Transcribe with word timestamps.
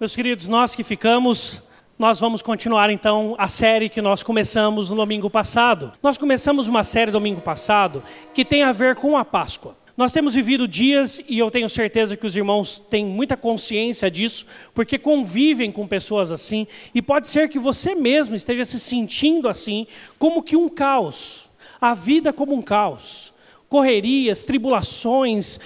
Meus 0.00 0.16
queridos, 0.16 0.48
nós 0.48 0.74
que 0.74 0.82
ficamos, 0.82 1.60
nós 1.98 2.18
vamos 2.18 2.40
continuar 2.40 2.88
então 2.88 3.34
a 3.36 3.48
série 3.48 3.90
que 3.90 4.00
nós 4.00 4.22
começamos 4.22 4.88
no 4.88 4.96
domingo 4.96 5.28
passado. 5.28 5.92
Nós 6.02 6.16
começamos 6.16 6.68
uma 6.68 6.82
série 6.82 7.10
domingo 7.10 7.42
passado 7.42 8.02
que 8.32 8.42
tem 8.42 8.62
a 8.62 8.72
ver 8.72 8.94
com 8.94 9.14
a 9.14 9.26
Páscoa. 9.26 9.76
Nós 9.98 10.10
temos 10.10 10.32
vivido 10.32 10.66
dias, 10.66 11.22
e 11.28 11.38
eu 11.38 11.50
tenho 11.50 11.68
certeza 11.68 12.16
que 12.16 12.24
os 12.24 12.34
irmãos 12.34 12.80
têm 12.80 13.04
muita 13.04 13.36
consciência 13.36 14.10
disso, 14.10 14.46
porque 14.72 14.96
convivem 14.96 15.70
com 15.70 15.86
pessoas 15.86 16.32
assim, 16.32 16.66
e 16.94 17.02
pode 17.02 17.28
ser 17.28 17.50
que 17.50 17.58
você 17.58 17.94
mesmo 17.94 18.34
esteja 18.34 18.64
se 18.64 18.80
sentindo 18.80 19.50
assim, 19.50 19.86
como 20.18 20.42
que 20.42 20.56
um 20.56 20.70
caos, 20.70 21.44
a 21.78 21.92
vida 21.92 22.32
como 22.32 22.54
um 22.54 22.62
caos. 22.62 23.34
Correrias, 23.68 24.44
tribulações, 24.44 25.60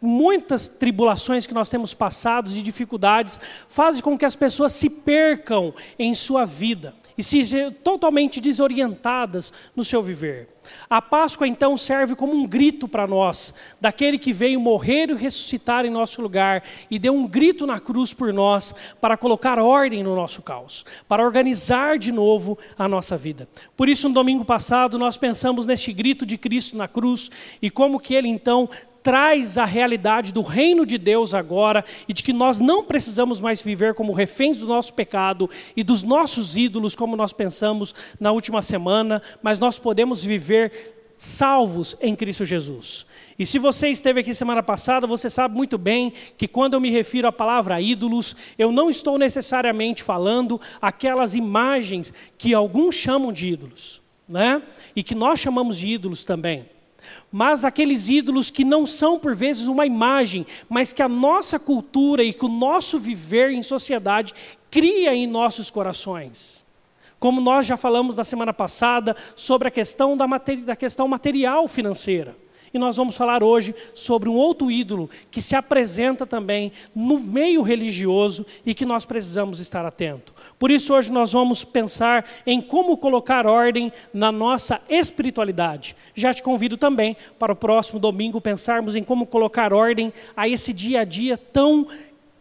muitas 0.00 0.68
tribulações 0.68 1.46
que 1.46 1.54
nós 1.54 1.68
temos 1.68 1.92
passados 1.92 2.56
e 2.56 2.62
dificuldades 2.62 3.38
fazem 3.68 4.02
com 4.02 4.16
que 4.16 4.24
as 4.24 4.34
pessoas 4.34 4.72
se 4.72 4.88
percam 4.88 5.74
em 5.98 6.14
sua 6.14 6.44
vida 6.44 6.94
e 7.18 7.22
se 7.22 7.70
totalmente 7.84 8.40
desorientadas 8.40 9.52
no 9.76 9.84
seu 9.84 10.02
viver. 10.02 10.48
A 10.88 11.02
Páscoa 11.02 11.46
então 11.46 11.76
serve 11.76 12.14
como 12.14 12.32
um 12.32 12.46
grito 12.46 12.88
para 12.88 13.06
nós, 13.06 13.52
daquele 13.80 14.18
que 14.18 14.32
veio 14.32 14.60
morrer 14.60 15.10
e 15.10 15.14
ressuscitar 15.14 15.84
em 15.84 15.90
nosso 15.90 16.22
lugar 16.22 16.62
e 16.90 16.98
deu 16.98 17.12
um 17.12 17.26
grito 17.26 17.66
na 17.66 17.78
cruz 17.78 18.14
por 18.14 18.32
nós 18.32 18.74
para 19.00 19.16
colocar 19.16 19.58
ordem 19.58 20.02
no 20.02 20.14
nosso 20.14 20.40
caos, 20.40 20.84
para 21.08 21.24
organizar 21.24 21.98
de 21.98 22.12
novo 22.12 22.58
a 22.78 22.88
nossa 22.88 23.16
vida. 23.16 23.48
Por 23.76 23.88
isso, 23.88 24.08
no 24.08 24.14
domingo 24.14 24.44
passado, 24.44 24.98
nós 24.98 25.16
pensamos 25.16 25.66
neste 25.66 25.92
grito 25.92 26.24
de 26.24 26.38
Cristo 26.38 26.76
na 26.76 26.88
cruz 26.88 27.30
e 27.60 27.68
como 27.68 28.00
que 28.00 28.14
ele 28.14 28.28
então 28.28 28.68
traz 29.02 29.58
a 29.58 29.64
realidade 29.64 30.32
do 30.32 30.42
reino 30.42 30.84
de 30.84 30.98
Deus 30.98 31.34
agora 31.34 31.84
e 32.08 32.12
de 32.12 32.22
que 32.22 32.32
nós 32.32 32.60
não 32.60 32.84
precisamos 32.84 33.40
mais 33.40 33.60
viver 33.60 33.94
como 33.94 34.12
reféns 34.12 34.60
do 34.60 34.66
nosso 34.66 34.92
pecado 34.92 35.48
e 35.76 35.82
dos 35.82 36.02
nossos 36.02 36.56
ídolos, 36.56 36.94
como 36.94 37.16
nós 37.16 37.32
pensamos 37.32 37.94
na 38.18 38.32
última 38.32 38.62
semana, 38.62 39.22
mas 39.42 39.58
nós 39.58 39.78
podemos 39.78 40.22
viver 40.22 41.12
salvos 41.16 41.96
em 42.00 42.14
Cristo 42.14 42.44
Jesus. 42.44 43.06
E 43.38 43.46
se 43.46 43.58
você 43.58 43.88
esteve 43.88 44.20
aqui 44.20 44.34
semana 44.34 44.62
passada, 44.62 45.06
você 45.06 45.30
sabe 45.30 45.54
muito 45.54 45.78
bem 45.78 46.12
que 46.36 46.48
quando 46.48 46.74
eu 46.74 46.80
me 46.80 46.90
refiro 46.90 47.28
à 47.28 47.32
palavra 47.32 47.80
ídolos, 47.80 48.36
eu 48.58 48.70
não 48.70 48.90
estou 48.90 49.18
necessariamente 49.18 50.02
falando 50.02 50.60
aquelas 50.80 51.34
imagens 51.34 52.12
que 52.36 52.54
alguns 52.54 52.94
chamam 52.94 53.32
de 53.32 53.48
ídolos, 53.48 54.02
né? 54.28 54.62
E 54.94 55.02
que 55.02 55.14
nós 55.14 55.40
chamamos 55.40 55.78
de 55.78 55.88
ídolos 55.88 56.24
também 56.24 56.66
mas 57.30 57.64
aqueles 57.64 58.08
ídolos 58.08 58.50
que 58.50 58.64
não 58.64 58.86
são 58.86 59.18
por 59.18 59.34
vezes 59.34 59.66
uma 59.66 59.86
imagem, 59.86 60.46
mas 60.68 60.92
que 60.92 61.02
a 61.02 61.08
nossa 61.08 61.58
cultura 61.58 62.22
e 62.22 62.32
que 62.32 62.44
o 62.44 62.48
nosso 62.48 62.98
viver 62.98 63.50
em 63.50 63.62
sociedade 63.62 64.34
cria 64.70 65.14
em 65.14 65.26
nossos 65.26 65.70
corações. 65.70 66.64
Como 67.18 67.40
nós 67.40 67.66
já 67.66 67.76
falamos 67.76 68.16
na 68.16 68.24
semana 68.24 68.52
passada 68.52 69.14
sobre 69.36 69.68
a 69.68 69.70
questão 69.70 70.16
da, 70.16 70.26
da 70.64 70.76
questão 70.76 71.06
material 71.06 71.68
financeira. 71.68 72.34
E 72.72 72.78
nós 72.78 72.96
vamos 72.96 73.16
falar 73.16 73.42
hoje 73.42 73.74
sobre 73.92 74.28
um 74.28 74.34
outro 74.34 74.70
ídolo 74.70 75.10
que 75.30 75.42
se 75.42 75.56
apresenta 75.56 76.24
também 76.24 76.70
no 76.94 77.18
meio 77.18 77.62
religioso 77.62 78.46
e 78.64 78.74
que 78.74 78.86
nós 78.86 79.04
precisamos 79.04 79.58
estar 79.58 79.84
atento. 79.84 80.32
Por 80.58 80.70
isso 80.70 80.94
hoje 80.94 81.10
nós 81.10 81.32
vamos 81.32 81.64
pensar 81.64 82.24
em 82.46 82.60
como 82.60 82.96
colocar 82.96 83.46
ordem 83.46 83.92
na 84.14 84.30
nossa 84.30 84.80
espiritualidade. 84.88 85.96
Já 86.14 86.32
te 86.32 86.42
convido 86.42 86.76
também 86.76 87.16
para 87.38 87.52
o 87.52 87.56
próximo 87.56 87.98
domingo 87.98 88.40
pensarmos 88.40 88.94
em 88.94 89.02
como 89.02 89.26
colocar 89.26 89.72
ordem 89.72 90.12
a 90.36 90.48
esse 90.48 90.72
dia 90.72 91.00
a 91.00 91.04
dia 91.04 91.36
tão 91.36 91.88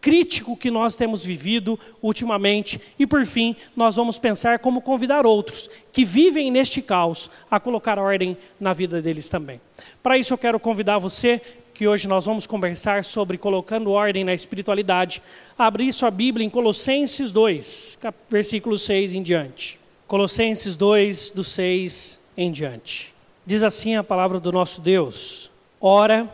crítico 0.02 0.58
que 0.58 0.72
nós 0.72 0.96
temos 0.96 1.24
vivido 1.24 1.80
ultimamente. 2.02 2.80
E 2.98 3.06
por 3.06 3.26
fim, 3.26 3.56
nós 3.76 3.96
vamos 3.96 4.18
pensar 4.18 4.60
como 4.60 4.82
convidar 4.82 5.26
outros 5.26 5.70
que 5.92 6.06
vivem 6.06 6.52
neste 6.52 6.82
caos 6.82 7.30
a 7.50 7.60
colocar 7.60 8.00
ordem 8.00 8.38
na 8.60 8.74
vida 8.74 9.02
deles 9.02 9.30
também. 9.30 9.60
Para 10.02 10.18
isso 10.18 10.34
eu 10.34 10.38
quero 10.38 10.60
convidar 10.60 10.98
você 10.98 11.42
que 11.74 11.88
hoje 11.88 12.10
nós 12.10 12.26
vamos 12.26 12.46
conversar 12.46 13.06
sobre 13.06 13.38
colocando 13.38 13.92
ordem 13.92 14.26
na 14.26 14.34
espiritualidade. 14.34 15.22
Abrir 15.58 15.94
sua 15.94 16.12
Bíblia 16.12 16.46
em 16.46 16.50
Colossenses 16.50 17.32
2, 17.32 18.00
versículo 18.30 18.78
6 18.78 19.14
em 19.14 19.24
diante. 19.24 19.80
Colossenses 20.06 20.76
2, 20.76 21.32
do 21.32 21.42
6 21.42 22.20
em 22.36 22.52
diante. 22.52 23.14
Diz 23.46 23.64
assim 23.64 23.96
a 23.96 24.04
palavra 24.04 24.42
do 24.42 24.52
nosso 24.52 24.82
Deus: 24.82 25.50
Ora, 25.80 26.30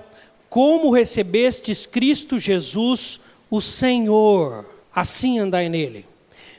como 0.49 0.89
recebestes 0.89 1.85
Cristo 1.85 2.39
Jesus, 2.39 3.19
o 3.49 3.61
Senhor, 3.61 4.65
assim 4.93 5.39
andai 5.39 5.69
nele. 5.69 6.05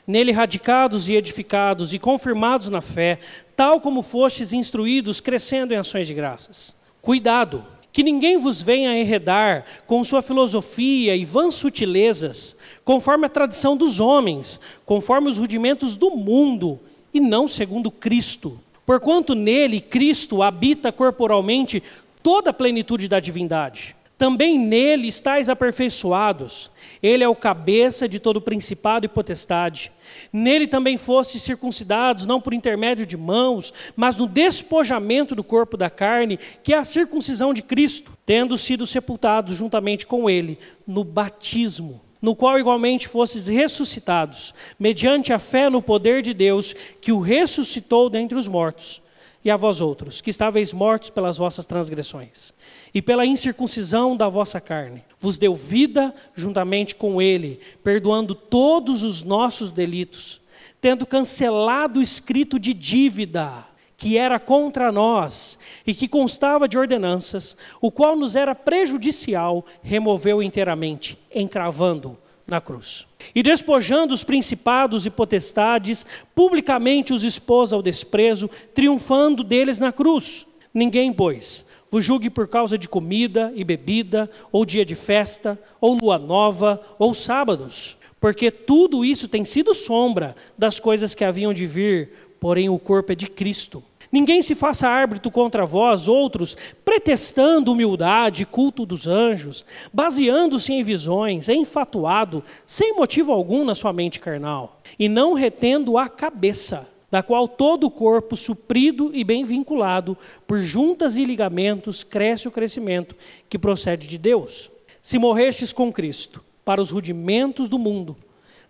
Nele 0.05 0.31
radicados 0.31 1.09
e 1.09 1.15
edificados 1.15 1.93
e 1.93 1.99
confirmados 1.99 2.69
na 2.69 2.81
fé, 2.81 3.19
tal 3.55 3.81
como 3.81 4.01
fostes 4.01 4.53
instruídos, 4.53 5.19
crescendo 5.19 5.73
em 5.73 5.77
ações 5.77 6.07
de 6.07 6.13
graças. 6.13 6.75
Cuidado, 7.01 7.65
que 7.91 8.03
ninguém 8.03 8.37
vos 8.37 8.61
venha 8.61 8.97
enredar 8.97 9.65
com 9.85 10.03
sua 10.03 10.21
filosofia 10.21 11.15
e 11.15 11.25
vãs 11.25 11.55
sutilezas, 11.55 12.55
conforme 12.85 13.25
a 13.25 13.29
tradição 13.29 13.75
dos 13.75 13.99
homens, 13.99 14.59
conforme 14.85 15.29
os 15.29 15.37
rudimentos 15.37 15.97
do 15.97 16.11
mundo, 16.11 16.79
e 17.13 17.19
não 17.19 17.47
segundo 17.47 17.89
Cristo. 17.89 18.61
Porquanto 18.85 19.33
nele, 19.33 19.81
Cristo, 19.81 20.43
habita 20.43 20.91
corporalmente 20.91 21.81
toda 22.21 22.51
a 22.51 22.53
plenitude 22.53 23.07
da 23.07 23.19
divindade. 23.19 23.95
Também 24.17 24.57
nele 24.57 25.07
estáis 25.07 25.47
aperfeiçoados. 25.47 26.71
Ele 27.03 27.23
é 27.23 27.27
o 27.27 27.35
cabeça 27.35 28.09
de 28.09 28.19
todo 28.19 28.41
principado 28.41 29.05
e 29.05 29.09
potestade. 29.09 29.91
Nele 30.33 30.65
também 30.67 30.97
fostes 30.97 31.43
circuncidados, 31.43 32.25
não 32.25 32.41
por 32.41 32.53
intermédio 32.53 33.05
de 33.05 33.15
mãos, 33.15 33.71
mas 33.95 34.17
no 34.17 34.25
despojamento 34.25 35.35
do 35.35 35.43
corpo 35.43 35.77
da 35.77 35.89
carne, 35.89 36.39
que 36.63 36.73
é 36.73 36.77
a 36.77 36.83
circuncisão 36.83 37.53
de 37.53 37.61
Cristo, 37.61 38.11
tendo 38.25 38.57
sido 38.57 38.87
sepultados 38.87 39.55
juntamente 39.55 40.07
com 40.07 40.27
ele 40.27 40.57
no 40.87 41.03
batismo, 41.03 42.01
no 42.19 42.35
qual 42.35 42.57
igualmente 42.57 43.07
fostes 43.07 43.45
ressuscitados, 43.45 44.51
mediante 44.79 45.31
a 45.31 45.37
fé 45.37 45.69
no 45.69 45.81
poder 45.81 46.23
de 46.23 46.33
Deus, 46.33 46.73
que 46.99 47.11
o 47.11 47.19
ressuscitou 47.19 48.09
dentre 48.09 48.37
os 48.37 48.47
mortos 48.47 49.01
e 49.47 49.49
a 49.49 49.55
vós 49.55 49.79
outros, 49.79 50.19
que 50.19 50.29
estáveis 50.29 50.73
mortos 50.73 51.09
pelas 51.09 51.37
vossas 51.37 51.65
transgressões, 51.65 52.51
e 52.93 53.01
pela 53.01 53.25
incircuncisão 53.25 54.13
da 54.13 54.27
vossa 54.27 54.59
carne, 54.59 55.05
vos 55.21 55.37
deu 55.37 55.55
vida 55.55 56.13
juntamente 56.35 56.93
com 56.95 57.21
ele, 57.21 57.61
perdoando 57.81 58.35
todos 58.35 59.03
os 59.03 59.23
nossos 59.23 59.71
delitos, 59.71 60.41
tendo 60.81 61.05
cancelado 61.05 62.01
o 62.01 62.03
escrito 62.03 62.59
de 62.59 62.73
dívida 62.73 63.65
que 63.95 64.17
era 64.17 64.37
contra 64.37 64.91
nós 64.91 65.57
e 65.87 65.93
que 65.93 66.09
constava 66.09 66.67
de 66.67 66.77
ordenanças, 66.77 67.55
o 67.79 67.89
qual 67.89 68.17
nos 68.17 68.35
era 68.35 68.53
prejudicial, 68.53 69.65
removeu 69.81 70.43
inteiramente, 70.43 71.17
encravando 71.33 72.17
na 72.47 72.61
cruz. 72.61 73.05
E 73.35 73.43
despojando 73.43 74.13
os 74.13 74.23
principados 74.23 75.05
e 75.05 75.09
potestades, 75.09 76.05
publicamente 76.33 77.13
os 77.13 77.23
expôs 77.23 77.73
ao 77.73 77.81
desprezo, 77.81 78.49
triunfando 78.73 79.43
deles 79.43 79.79
na 79.79 79.91
cruz. 79.91 80.45
Ninguém, 80.73 81.11
pois, 81.11 81.65
vos 81.91 82.03
julgue 82.03 82.29
por 82.29 82.47
causa 82.47 82.77
de 82.77 82.87
comida 82.87 83.51
e 83.55 83.63
bebida, 83.63 84.29
ou 84.51 84.65
dia 84.65 84.85
de 84.85 84.95
festa, 84.95 85.59
ou 85.81 85.95
lua 85.95 86.17
nova, 86.17 86.81
ou 86.97 87.13
sábados, 87.13 87.97
porque 88.19 88.49
tudo 88.49 89.03
isso 89.03 89.27
tem 89.27 89.45
sido 89.45 89.73
sombra 89.73 90.35
das 90.57 90.79
coisas 90.79 91.13
que 91.13 91.23
haviam 91.23 91.53
de 91.53 91.65
vir, 91.65 92.11
porém 92.39 92.69
o 92.69 92.79
corpo 92.79 93.11
é 93.11 93.15
de 93.15 93.27
Cristo. 93.27 93.83
Ninguém 94.11 94.41
se 94.41 94.55
faça 94.55 94.87
árbitro 94.87 95.29
contra 95.29 95.65
vós, 95.65 96.07
outros, 96.07 96.55
pretextando 96.85 97.71
humildade, 97.71 98.45
culto 98.45 98.85
dos 98.85 99.07
anjos, 99.07 99.65
baseando-se 99.91 100.71
em 100.71 100.83
visões, 100.83 101.49
enfatuado, 101.49 102.43
sem 102.65 102.95
motivo 102.95 103.31
algum 103.31 103.65
na 103.65 103.75
sua 103.75 103.91
mente 103.91 104.19
carnal, 104.19 104.79
e 104.97 105.09
não 105.09 105.33
retendo 105.33 105.97
a 105.97 106.07
cabeça, 106.07 106.87
da 107.09 107.23
qual 107.23 107.47
todo 107.47 107.85
o 107.85 107.91
corpo, 107.91 108.35
suprido 108.35 109.11
e 109.13 109.23
bem 109.23 109.45
vinculado, 109.45 110.17
por 110.45 110.59
juntas 110.59 111.15
e 111.15 111.23
ligamentos, 111.23 112.03
cresce 112.03 112.47
o 112.47 112.51
crescimento 112.51 113.15
que 113.49 113.57
procede 113.57 114.07
de 114.07 114.17
Deus. 114.17 114.69
Se 115.01 115.17
morrestes 115.17 115.71
com 115.71 115.91
Cristo 115.91 116.43
para 116.65 116.81
os 116.81 116.91
rudimentos 116.91 117.69
do 117.69 117.79
mundo, 117.79 118.15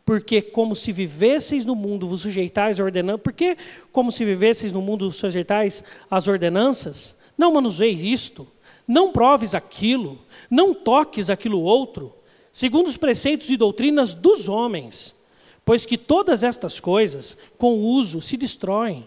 porque 0.07 0.41
como 0.41 0.73
se 0.73 0.93
vivesseis 0.93 1.65
no 1.65 1.75
mundo 1.75 2.07
vos 2.07 2.21
sujeitais 2.21 2.79
ordenanças, 2.79 3.21
porque 3.21 3.57
como 3.91 4.09
se 4.09 4.23
vivesseis 4.23 4.71
no 4.71 4.81
mundo 4.81 5.09
vos 5.09 5.17
sujeitais 5.17 5.83
às 6.09 6.29
ordenanças, 6.29 7.17
não 7.37 7.51
manuseis 7.51 8.01
isto, 8.01 8.47
não 8.87 9.11
proves 9.11 9.53
aquilo, 9.53 10.17
não 10.49 10.73
toques 10.73 11.29
aquilo 11.29 11.59
outro, 11.59 12.13
segundo 12.53 12.87
os 12.87 12.95
preceitos 12.95 13.49
e 13.49 13.57
doutrinas 13.57 14.13
dos 14.13 14.47
homens, 14.47 15.13
pois 15.65 15.85
que 15.85 15.97
todas 15.97 16.41
estas 16.41 16.79
coisas, 16.79 17.37
com 17.57 17.73
o 17.73 17.87
uso, 17.87 18.21
se 18.21 18.37
destroem. 18.37 19.05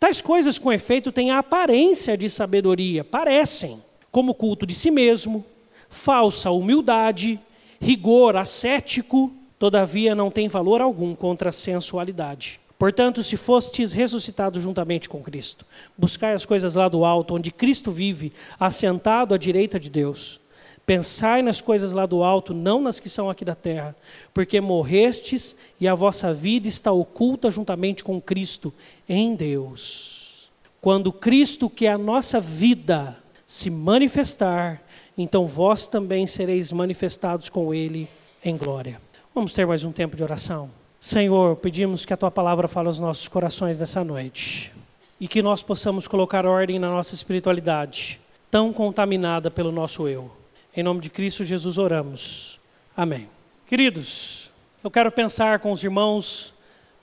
Tais 0.00 0.22
coisas, 0.22 0.58
com 0.58 0.72
efeito, 0.72 1.12
têm 1.12 1.32
a 1.32 1.40
aparência 1.40 2.16
de 2.16 2.30
sabedoria, 2.30 3.04
parecem, 3.04 3.78
como 4.10 4.32
culto 4.32 4.64
de 4.64 4.74
si 4.74 4.90
mesmo, 4.90 5.44
falsa 5.86 6.50
humildade, 6.50 7.38
rigor 7.78 8.36
ascético, 8.36 9.30
Todavia 9.58 10.14
não 10.14 10.30
tem 10.30 10.48
valor 10.48 10.80
algum 10.80 11.14
contra 11.14 11.48
a 11.48 11.52
sensualidade. 11.52 12.60
Portanto, 12.78 13.22
se 13.22 13.36
fostes 13.36 13.92
ressuscitados 13.92 14.62
juntamente 14.62 15.08
com 15.08 15.22
Cristo, 15.22 15.64
buscai 15.96 16.34
as 16.34 16.44
coisas 16.44 16.74
lá 16.74 16.88
do 16.88 17.04
alto, 17.04 17.34
onde 17.34 17.50
Cristo 17.50 17.90
vive, 17.90 18.32
assentado 18.58 19.32
à 19.32 19.38
direita 19.38 19.78
de 19.78 19.88
Deus. 19.88 20.40
Pensai 20.84 21.40
nas 21.40 21.62
coisas 21.62 21.92
lá 21.92 22.04
do 22.04 22.22
alto, 22.22 22.52
não 22.52 22.82
nas 22.82 23.00
que 23.00 23.08
são 23.08 23.30
aqui 23.30 23.44
da 23.44 23.54
terra, 23.54 23.96
porque 24.34 24.60
morrestes 24.60 25.56
e 25.80 25.88
a 25.88 25.94
vossa 25.94 26.34
vida 26.34 26.68
está 26.68 26.92
oculta 26.92 27.50
juntamente 27.50 28.04
com 28.04 28.20
Cristo 28.20 28.74
em 29.08 29.34
Deus. 29.34 30.50
Quando 30.82 31.10
Cristo, 31.10 31.70
que 31.70 31.86
é 31.86 31.92
a 31.92 31.96
nossa 31.96 32.38
vida, 32.38 33.16
se 33.46 33.70
manifestar, 33.70 34.82
então 35.16 35.46
vós 35.46 35.86
também 35.86 36.26
sereis 36.26 36.70
manifestados 36.70 37.48
com 37.48 37.72
Ele 37.72 38.06
em 38.44 38.54
glória. 38.56 39.03
Vamos 39.34 39.52
ter 39.52 39.66
mais 39.66 39.82
um 39.82 39.90
tempo 39.90 40.16
de 40.16 40.22
oração. 40.22 40.70
Senhor, 41.00 41.56
pedimos 41.56 42.06
que 42.06 42.12
a 42.12 42.16
tua 42.16 42.30
palavra 42.30 42.68
fale 42.68 42.86
aos 42.86 43.00
nossos 43.00 43.26
corações 43.26 43.80
nessa 43.80 44.04
noite 44.04 44.72
e 45.18 45.26
que 45.26 45.42
nós 45.42 45.60
possamos 45.60 46.06
colocar 46.06 46.46
ordem 46.46 46.78
na 46.78 46.88
nossa 46.88 47.16
espiritualidade, 47.16 48.20
tão 48.48 48.72
contaminada 48.72 49.50
pelo 49.50 49.72
nosso 49.72 50.06
eu. 50.06 50.30
Em 50.76 50.84
nome 50.84 51.00
de 51.00 51.10
Cristo 51.10 51.42
Jesus 51.42 51.78
oramos. 51.78 52.60
Amém. 52.96 53.28
Queridos, 53.66 54.52
eu 54.84 54.90
quero 54.90 55.10
pensar 55.10 55.58
com 55.58 55.72
os 55.72 55.82
irmãos 55.82 56.54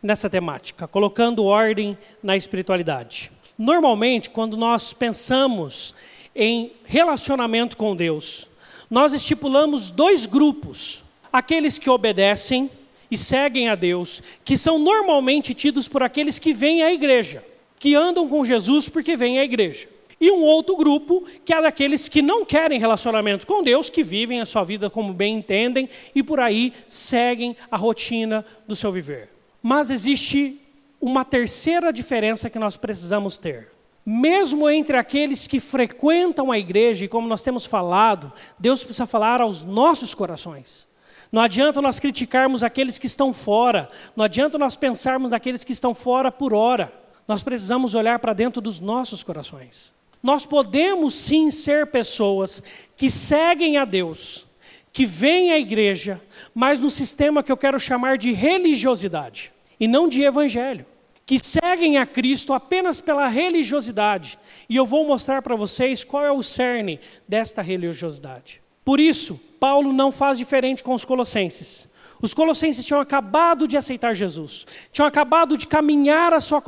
nessa 0.02 0.30
temática, 0.30 0.88
colocando 0.88 1.44
ordem 1.44 1.98
na 2.24 2.38
espiritualidade. 2.38 3.30
Normalmente, 3.58 4.30
quando 4.30 4.56
nós 4.56 4.94
pensamos 4.94 5.94
em 6.34 6.72
relacionamento 6.86 7.76
com 7.76 7.94
Deus, 7.94 8.48
nós 8.90 9.12
estipulamos 9.12 9.92
dois 9.92 10.26
grupos: 10.26 11.01
aqueles 11.32 11.78
que 11.78 11.90
obedecem 11.90 12.70
e 13.10 13.18
seguem 13.18 13.70
a 13.70 13.76
Deus, 13.76 14.22
que 14.44 14.58
são 14.58 14.80
normalmente 14.80 15.54
tidos 15.54 15.88
por 15.88 16.04
aqueles 16.04 16.40
que 16.40 16.54
vêm 16.54 16.84
à 16.84 16.92
igreja, 16.94 17.44
que 17.80 17.96
andam 17.96 18.28
com 18.28 18.44
Jesus 18.46 18.88
porque 18.88 19.16
vêm 19.16 19.40
à 19.40 19.44
igreja 19.44 19.88
e 20.22 20.30
um 20.30 20.44
outro 20.44 20.78
grupo 20.78 21.26
que 21.44 21.52
é 21.52 21.60
daqueles 21.60 22.08
que 22.08 22.22
não 22.22 22.46
querem 22.46 22.80
relacionamento 22.80 23.48
com 23.48 23.64
Deus, 23.64 23.90
que 23.90 24.04
vivem 24.04 24.40
a 24.40 24.46
sua 24.46 24.64
vida 24.64 24.88
como 24.88 25.12
bem 25.12 25.38
entendem 25.38 25.90
e 26.14 26.22
por 26.22 26.40
aí 26.40 26.72
seguem 26.88 27.58
a 27.72 27.76
rotina 27.76 28.46
do 28.68 28.76
seu 28.76 28.92
viver. 28.92 29.30
Mas 29.64 29.90
existe 29.90 30.62
uma 31.02 31.26
terceira 31.26 31.92
diferença 31.92 32.52
que 32.52 32.60
nós 32.60 32.78
precisamos 32.78 33.40
ter. 33.40 33.70
Mesmo 34.06 34.70
entre 34.70 34.96
aqueles 34.96 35.48
que 35.48 35.60
frequentam 35.60 36.52
a 36.52 36.60
igreja, 36.60 37.06
e 37.06 37.08
como 37.08 37.28
nós 37.28 37.42
temos 37.42 37.66
falado, 37.66 38.32
Deus 38.60 38.84
precisa 38.84 39.08
falar 39.08 39.42
aos 39.42 39.64
nossos 39.64 40.14
corações. 40.14 40.88
Não 41.32 41.42
adianta 41.42 41.82
nós 41.82 42.00
criticarmos 42.00 42.62
aqueles 42.62 42.98
que 42.98 43.08
estão 43.08 43.34
fora, 43.34 43.88
não 44.16 44.26
adianta 44.26 44.58
nós 44.58 44.76
pensarmos 44.76 45.32
naqueles 45.32 45.64
que 45.64 45.72
estão 45.72 45.94
fora 45.94 46.32
por 46.32 46.54
hora. 46.54 46.92
Nós 47.28 47.42
precisamos 47.42 47.96
olhar 47.96 48.20
para 48.20 48.34
dentro 48.34 48.62
dos 48.62 48.82
nossos 48.82 49.24
corações. 49.24 49.94
Nós 50.22 50.46
podemos 50.46 51.16
sim 51.16 51.50
ser 51.50 51.88
pessoas 51.88 52.62
que 52.98 53.10
seguem 53.10 53.78
a 53.78 53.86
Deus, 53.86 54.46
que 54.92 55.06
vêm 55.06 55.52
à 55.52 55.58
igreja, 55.58 56.22
mas 56.54 56.80
no 56.80 56.90
sistema 56.90 57.42
que 57.42 57.52
eu 57.52 57.58
quero 57.58 57.80
chamar 57.80 58.18
de 58.18 58.34
religiosidade 58.34 59.54
e 59.80 59.88
não 59.88 60.10
de 60.10 60.22
evangelho, 60.24 60.86
que 61.26 61.40
seguem 61.40 61.98
a 61.98 62.06
Cristo 62.06 62.54
apenas 62.54 63.00
pela 63.00 63.28
religiosidade. 63.28 64.38
E 64.68 64.76
eu 64.76 64.86
vou 64.86 65.08
mostrar 65.08 65.42
para 65.42 65.56
vocês 65.56 66.04
qual 66.04 66.26
é 66.26 66.32
o 66.32 66.44
cerne 66.44 67.00
desta 67.26 67.62
religiosidade. 67.62 68.61
Por 68.84 69.00
isso, 69.00 69.40
Paulo 69.60 69.94
não 69.94 70.12
faz 70.12 70.38
diferente 70.38 70.84
com 70.84 70.94
os 70.94 71.06
colossenses. 71.06 71.92
Os 72.22 72.36
colossenses 72.36 72.86
tinham 72.86 73.02
acabado 73.02 73.68
de 73.68 73.76
aceitar 73.76 74.16
Jesus, 74.16 74.68
tinham 74.92 75.08
acabado 75.08 75.58
de 75.58 75.66
caminhar 75.66 76.34
a 76.34 76.40
sua, 76.40 76.62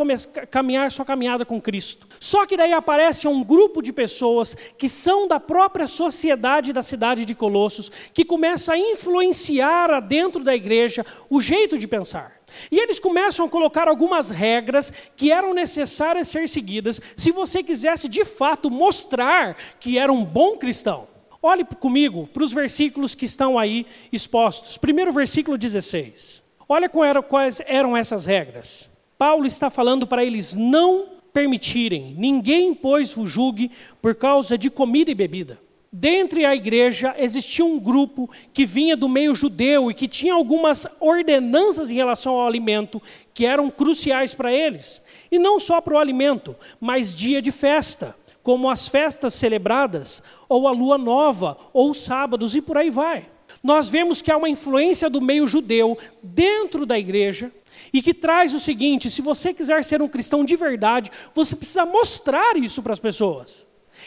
caminhar 0.49 0.91
sua 0.91 1.05
caminhada 1.05 1.45
com 1.45 1.61
Cristo. 1.61 2.07
Só 2.19 2.45
que 2.47 2.57
daí 2.57 2.73
aparece 2.73 3.27
um 3.27 3.43
grupo 3.43 3.79
de 3.79 3.93
pessoas 3.93 4.55
que 4.77 4.89
são 4.89 5.27
da 5.27 5.39
própria 5.39 5.85
sociedade 5.85 6.73
da 6.73 6.81
cidade 6.81 7.23
de 7.23 7.35
Colossos, 7.35 7.91
que 8.13 8.25
começa 8.25 8.73
a 8.73 8.77
influenciar 8.77 10.01
dentro 10.01 10.43
da 10.43 10.55
igreja 10.55 11.05
o 11.29 11.39
jeito 11.39 11.77
de 11.77 11.87
pensar. 11.87 12.41
E 12.71 12.79
eles 12.79 12.99
começam 12.99 13.45
a 13.45 13.49
colocar 13.49 13.87
algumas 13.87 14.31
regras 14.31 14.91
que 15.15 15.31
eram 15.31 15.53
necessárias 15.53 16.27
ser 16.27 16.49
seguidas 16.49 16.99
se 17.15 17.31
você 17.31 17.61
quisesse 17.61 18.07
de 18.07 18.25
fato 18.25 18.71
mostrar 18.71 19.55
que 19.79 19.99
era 19.99 20.11
um 20.11 20.23
bom 20.25 20.57
cristão. 20.57 21.12
Olhe 21.45 21.65
comigo 21.65 22.25
para 22.31 22.41
os 22.41 22.53
versículos 22.53 23.13
que 23.13 23.25
estão 23.25 23.59
aí 23.59 23.85
expostos. 24.13 24.77
Primeiro 24.77 25.11
versículo 25.11 25.57
16. 25.57 26.41
Olha 26.69 26.89
quais 27.21 27.61
eram 27.65 27.97
essas 27.97 28.25
regras. 28.25 28.89
Paulo 29.17 29.45
está 29.45 29.69
falando 29.69 30.07
para 30.07 30.23
eles 30.23 30.55
não 30.55 31.05
permitirem, 31.33 32.15
ninguém, 32.17 32.73
pois, 32.73 33.11
vos 33.11 33.29
julgue 33.29 33.69
por 34.01 34.15
causa 34.15 34.57
de 34.57 34.69
comida 34.69 35.11
e 35.11 35.15
bebida. 35.15 35.59
Dentre 35.91 36.45
a 36.45 36.55
igreja 36.55 37.13
existia 37.17 37.65
um 37.65 37.77
grupo 37.77 38.29
que 38.53 38.65
vinha 38.65 38.95
do 38.95 39.09
meio 39.09 39.35
judeu 39.35 39.91
e 39.91 39.93
que 39.93 40.07
tinha 40.07 40.33
algumas 40.33 40.87
ordenanças 41.01 41.91
em 41.91 41.95
relação 41.95 42.35
ao 42.35 42.47
alimento 42.47 43.01
que 43.33 43.45
eram 43.45 43.69
cruciais 43.69 44.33
para 44.33 44.53
eles. 44.53 45.01
E 45.29 45.37
não 45.37 45.59
só 45.59 45.81
para 45.81 45.95
o 45.95 45.99
alimento, 45.99 46.55
mas 46.79 47.13
dia 47.13 47.41
de 47.41 47.51
festa 47.51 48.15
como 48.43 48.69
as 48.69 48.87
festas 48.87 49.33
celebradas, 49.33 50.21
ou 50.49 50.67
a 50.67 50.71
lua 50.71 50.97
nova, 50.97 51.57
ou 51.71 51.89
os 51.89 52.03
sábados, 52.03 52.55
e 52.55 52.61
por 52.61 52.77
aí 52.77 52.89
vai. 52.89 53.25
Nós 53.63 53.87
vemos 53.87 54.21
que 54.21 54.31
há 54.31 54.37
uma 54.37 54.49
influência 54.49 55.09
do 55.09 55.21
meio 55.21 55.47
judeu 55.47 55.97
dentro 56.21 56.85
da 56.85 56.99
igreja, 56.99 57.51
e 57.91 58.01
que 58.01 58.13
traz 58.13 58.53
o 58.53 58.59
seguinte: 58.59 59.09
se 59.09 59.21
você 59.21 59.53
quiser 59.53 59.83
ser 59.83 60.01
um 60.01 60.07
cristão 60.07 60.43
de 60.43 60.55
verdade, 60.55 61.11
você 61.33 61.55
precisa 61.55 61.85
mostrar 61.85 62.57
isso 62.57 62.83
para 62.83 62.93
as 62.93 62.99
pessoas. 62.99 63.65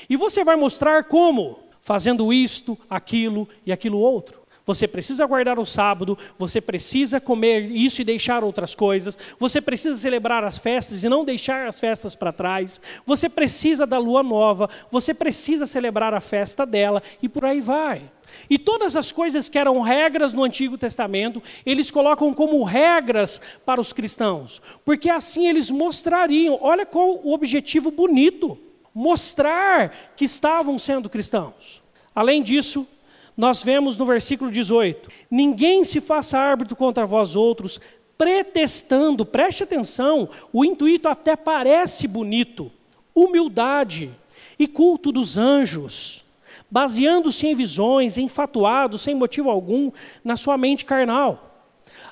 E 0.08 0.16
você 0.16 0.44
vai 0.44 0.56
mostrar 0.56 1.04
como? 1.04 1.60
Fazendo 1.80 2.32
isto, 2.32 2.76
aquilo 2.90 3.48
e 3.64 3.72
aquilo 3.72 3.98
outro. 3.98 4.45
Você 4.66 4.88
precisa 4.88 5.24
guardar 5.24 5.60
o 5.60 5.64
sábado, 5.64 6.18
você 6.36 6.60
precisa 6.60 7.20
comer 7.20 7.70
isso 7.70 8.00
e 8.02 8.04
deixar 8.04 8.42
outras 8.42 8.74
coisas, 8.74 9.16
você 9.38 9.60
precisa 9.60 9.96
celebrar 9.96 10.42
as 10.42 10.58
festas 10.58 11.04
e 11.04 11.08
não 11.08 11.24
deixar 11.24 11.68
as 11.68 11.78
festas 11.78 12.16
para 12.16 12.32
trás, 12.32 12.80
você 13.06 13.28
precisa 13.28 13.86
da 13.86 13.96
lua 13.96 14.24
nova, 14.24 14.68
você 14.90 15.14
precisa 15.14 15.66
celebrar 15.66 16.12
a 16.12 16.20
festa 16.20 16.66
dela 16.66 17.00
e 17.22 17.28
por 17.28 17.44
aí 17.44 17.60
vai. 17.60 18.10
E 18.50 18.58
todas 18.58 18.96
as 18.96 19.12
coisas 19.12 19.48
que 19.48 19.56
eram 19.56 19.80
regras 19.82 20.32
no 20.32 20.42
Antigo 20.42 20.76
Testamento, 20.76 21.40
eles 21.64 21.92
colocam 21.92 22.34
como 22.34 22.64
regras 22.64 23.40
para 23.64 23.80
os 23.80 23.92
cristãos, 23.92 24.60
porque 24.84 25.08
assim 25.08 25.46
eles 25.46 25.70
mostrariam, 25.70 26.58
olha 26.60 26.84
qual 26.84 27.20
o 27.22 27.32
objetivo 27.32 27.92
bonito, 27.92 28.58
mostrar 28.92 30.12
que 30.16 30.24
estavam 30.24 30.76
sendo 30.76 31.08
cristãos. 31.08 31.80
Além 32.12 32.42
disso, 32.42 32.88
nós 33.36 33.62
vemos 33.62 33.96
no 33.96 34.06
versículo 34.06 34.50
18: 34.50 35.08
Ninguém 35.30 35.84
se 35.84 36.00
faça 36.00 36.38
árbitro 36.38 36.74
contra 36.74 37.04
vós 37.04 37.36
outros, 37.36 37.80
pretestando, 38.16 39.26
preste 39.26 39.62
atenção, 39.62 40.28
o 40.52 40.64
intuito 40.64 41.08
até 41.08 41.36
parece 41.36 42.08
bonito, 42.08 42.72
humildade 43.14 44.10
e 44.58 44.66
culto 44.66 45.12
dos 45.12 45.36
anjos, 45.36 46.24
baseando-se 46.70 47.46
em 47.46 47.54
visões, 47.54 48.16
enfatuados, 48.16 49.02
sem 49.02 49.14
motivo 49.14 49.50
algum, 49.50 49.92
na 50.24 50.36
sua 50.36 50.56
mente 50.56 50.84
carnal. 50.84 51.42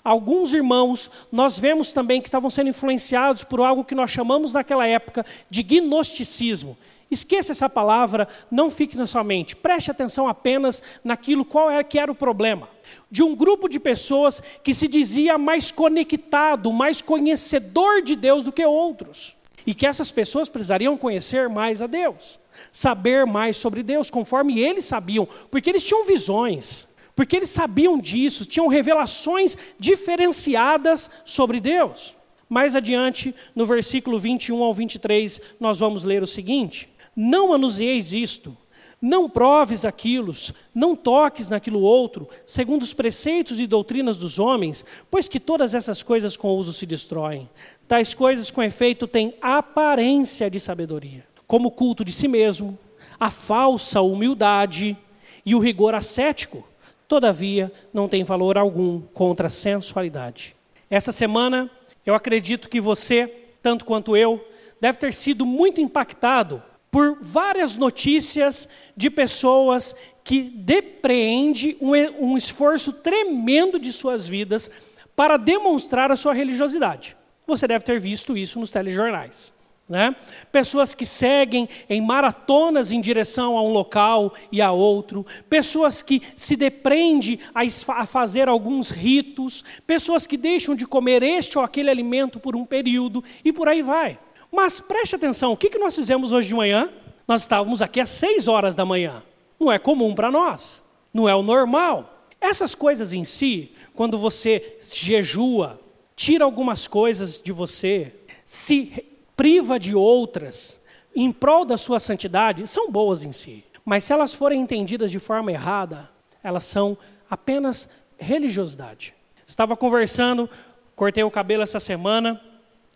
Alguns 0.02 0.52
irmãos, 0.52 1.10
nós 1.32 1.58
vemos 1.58 1.92
também 1.92 2.20
que 2.20 2.28
estavam 2.28 2.50
sendo 2.50 2.68
influenciados 2.68 3.42
por 3.42 3.60
algo 3.60 3.84
que 3.84 3.94
nós 3.94 4.10
chamamos 4.10 4.52
naquela 4.52 4.86
época 4.86 5.24
de 5.48 5.62
gnosticismo. 5.62 6.76
Esqueça 7.10 7.52
essa 7.52 7.68
palavra, 7.68 8.26
não 8.50 8.70
fique 8.70 8.96
na 8.96 9.06
sua 9.06 9.22
mente. 9.22 9.54
Preste 9.54 9.90
atenção 9.90 10.26
apenas 10.26 10.82
naquilo 11.04 11.44
qual 11.44 11.70
era 11.70 11.84
que 11.84 11.98
era 11.98 12.10
o 12.10 12.14
problema. 12.14 12.68
De 13.10 13.22
um 13.22 13.34
grupo 13.36 13.68
de 13.68 13.78
pessoas 13.78 14.42
que 14.62 14.74
se 14.74 14.88
dizia 14.88 15.38
mais 15.38 15.70
conectado, 15.70 16.72
mais 16.72 17.00
conhecedor 17.00 18.02
de 18.02 18.16
Deus 18.16 18.44
do 18.44 18.52
que 18.52 18.64
outros. 18.64 19.36
E 19.66 19.74
que 19.74 19.86
essas 19.86 20.10
pessoas 20.10 20.48
precisariam 20.48 20.96
conhecer 20.96 21.48
mais 21.48 21.80
a 21.80 21.86
Deus, 21.86 22.38
saber 22.70 23.24
mais 23.24 23.56
sobre 23.56 23.82
Deus, 23.82 24.10
conforme 24.10 24.60
eles 24.60 24.84
sabiam, 24.84 25.26
porque 25.50 25.70
eles 25.70 25.84
tinham 25.84 26.04
visões, 26.04 26.86
porque 27.16 27.36
eles 27.36 27.48
sabiam 27.48 27.98
disso, 27.98 28.44
tinham 28.44 28.66
revelações 28.68 29.56
diferenciadas 29.78 31.10
sobre 31.24 31.60
Deus. 31.60 32.14
Mais 32.48 32.76
adiante, 32.76 33.34
no 33.54 33.64
versículo 33.64 34.18
21 34.18 34.62
ao 34.62 34.74
23, 34.74 35.40
nós 35.58 35.78
vamos 35.78 36.04
ler 36.04 36.22
o 36.22 36.26
seguinte: 36.26 36.88
não 37.16 37.52
anuncieis 37.52 38.12
isto, 38.12 38.56
não 39.00 39.28
proves 39.28 39.84
aquilo, 39.84 40.32
não 40.74 40.96
toques 40.96 41.50
naquilo 41.50 41.80
outro, 41.80 42.26
segundo 42.46 42.82
os 42.82 42.94
preceitos 42.94 43.60
e 43.60 43.66
doutrinas 43.66 44.16
dos 44.16 44.38
homens, 44.38 44.84
pois 45.10 45.28
que 45.28 45.38
todas 45.38 45.74
essas 45.74 46.02
coisas 46.02 46.38
com 46.38 46.48
uso 46.56 46.72
se 46.72 46.86
destroem. 46.86 47.48
Tais 47.86 48.14
coisas, 48.14 48.50
com 48.50 48.62
efeito, 48.62 49.06
têm 49.06 49.34
aparência 49.42 50.50
de 50.50 50.58
sabedoria, 50.58 51.24
como 51.46 51.68
o 51.68 51.70
culto 51.70 52.02
de 52.02 52.12
si 52.12 52.26
mesmo, 52.26 52.78
a 53.20 53.30
falsa 53.30 54.00
humildade 54.00 54.96
e 55.44 55.54
o 55.54 55.58
rigor 55.58 55.94
ascético 55.94 56.66
todavia 57.06 57.70
não 57.92 58.08
tem 58.08 58.24
valor 58.24 58.56
algum 58.56 59.00
contra 59.12 59.48
a 59.48 59.50
sensualidade. 59.50 60.56
Essa 60.88 61.12
semana, 61.12 61.70
eu 62.06 62.14
acredito 62.14 62.68
que 62.68 62.80
você, 62.80 63.26
tanto 63.62 63.84
quanto 63.84 64.16
eu, 64.16 64.42
deve 64.80 64.98
ter 64.98 65.12
sido 65.12 65.44
muito 65.44 65.80
impactado 65.80 66.62
por 66.94 67.18
várias 67.20 67.74
notícias 67.74 68.68
de 68.96 69.10
pessoas 69.10 69.96
que 70.22 70.42
depreende 70.42 71.76
um, 71.80 71.90
um 72.20 72.36
esforço 72.36 72.92
tremendo 73.02 73.80
de 73.80 73.92
suas 73.92 74.28
vidas 74.28 74.70
para 75.16 75.36
demonstrar 75.36 76.12
a 76.12 76.16
sua 76.16 76.32
religiosidade. 76.32 77.16
Você 77.48 77.66
deve 77.66 77.84
ter 77.84 77.98
visto 77.98 78.36
isso 78.36 78.60
nos 78.60 78.70
telejornais. 78.70 79.52
Né? 79.88 80.14
Pessoas 80.52 80.94
que 80.94 81.04
seguem 81.04 81.68
em 81.90 82.00
maratonas 82.00 82.92
em 82.92 83.00
direção 83.00 83.58
a 83.58 83.62
um 83.64 83.72
local 83.72 84.32
e 84.52 84.62
a 84.62 84.70
outro, 84.70 85.26
pessoas 85.50 86.00
que 86.00 86.22
se 86.36 86.54
depreendem 86.54 87.40
a, 87.52 87.62
a 88.00 88.06
fazer 88.06 88.48
alguns 88.48 88.90
ritos, 88.90 89.64
pessoas 89.84 90.28
que 90.28 90.36
deixam 90.36 90.76
de 90.76 90.86
comer 90.86 91.24
este 91.24 91.58
ou 91.58 91.64
aquele 91.64 91.90
alimento 91.90 92.38
por 92.38 92.54
um 92.54 92.64
período 92.64 93.24
e 93.44 93.52
por 93.52 93.68
aí 93.68 93.82
vai. 93.82 94.16
Mas 94.54 94.78
preste 94.80 95.16
atenção, 95.16 95.50
o 95.50 95.56
que, 95.56 95.68
que 95.68 95.78
nós 95.78 95.96
fizemos 95.96 96.30
hoje 96.30 96.46
de 96.46 96.54
manhã? 96.54 96.88
Nós 97.26 97.40
estávamos 97.40 97.82
aqui 97.82 98.00
às 98.00 98.10
seis 98.10 98.46
horas 98.46 98.76
da 98.76 98.84
manhã. 98.84 99.20
Não 99.58 99.72
é 99.72 99.80
comum 99.80 100.14
para 100.14 100.30
nós, 100.30 100.80
não 101.12 101.28
é 101.28 101.34
o 101.34 101.42
normal. 101.42 102.28
Essas 102.40 102.72
coisas 102.72 103.12
em 103.12 103.24
si, 103.24 103.72
quando 103.96 104.16
você 104.16 104.78
jejua, 104.80 105.80
tira 106.14 106.44
algumas 106.44 106.86
coisas 106.86 107.42
de 107.42 107.50
você, 107.50 108.14
se 108.44 109.04
priva 109.36 109.76
de 109.76 109.92
outras 109.92 110.80
em 111.16 111.32
prol 111.32 111.64
da 111.64 111.76
sua 111.76 111.98
santidade, 111.98 112.64
são 112.68 112.92
boas 112.92 113.24
em 113.24 113.32
si. 113.32 113.64
Mas 113.84 114.04
se 114.04 114.12
elas 114.12 114.32
forem 114.32 114.60
entendidas 114.60 115.10
de 115.10 115.18
forma 115.18 115.50
errada, 115.50 116.08
elas 116.44 116.62
são 116.62 116.96
apenas 117.28 117.88
religiosidade. 118.16 119.14
Estava 119.44 119.76
conversando, 119.76 120.48
cortei 120.94 121.24
o 121.24 121.30
cabelo 121.30 121.64
essa 121.64 121.80
semana, 121.80 122.40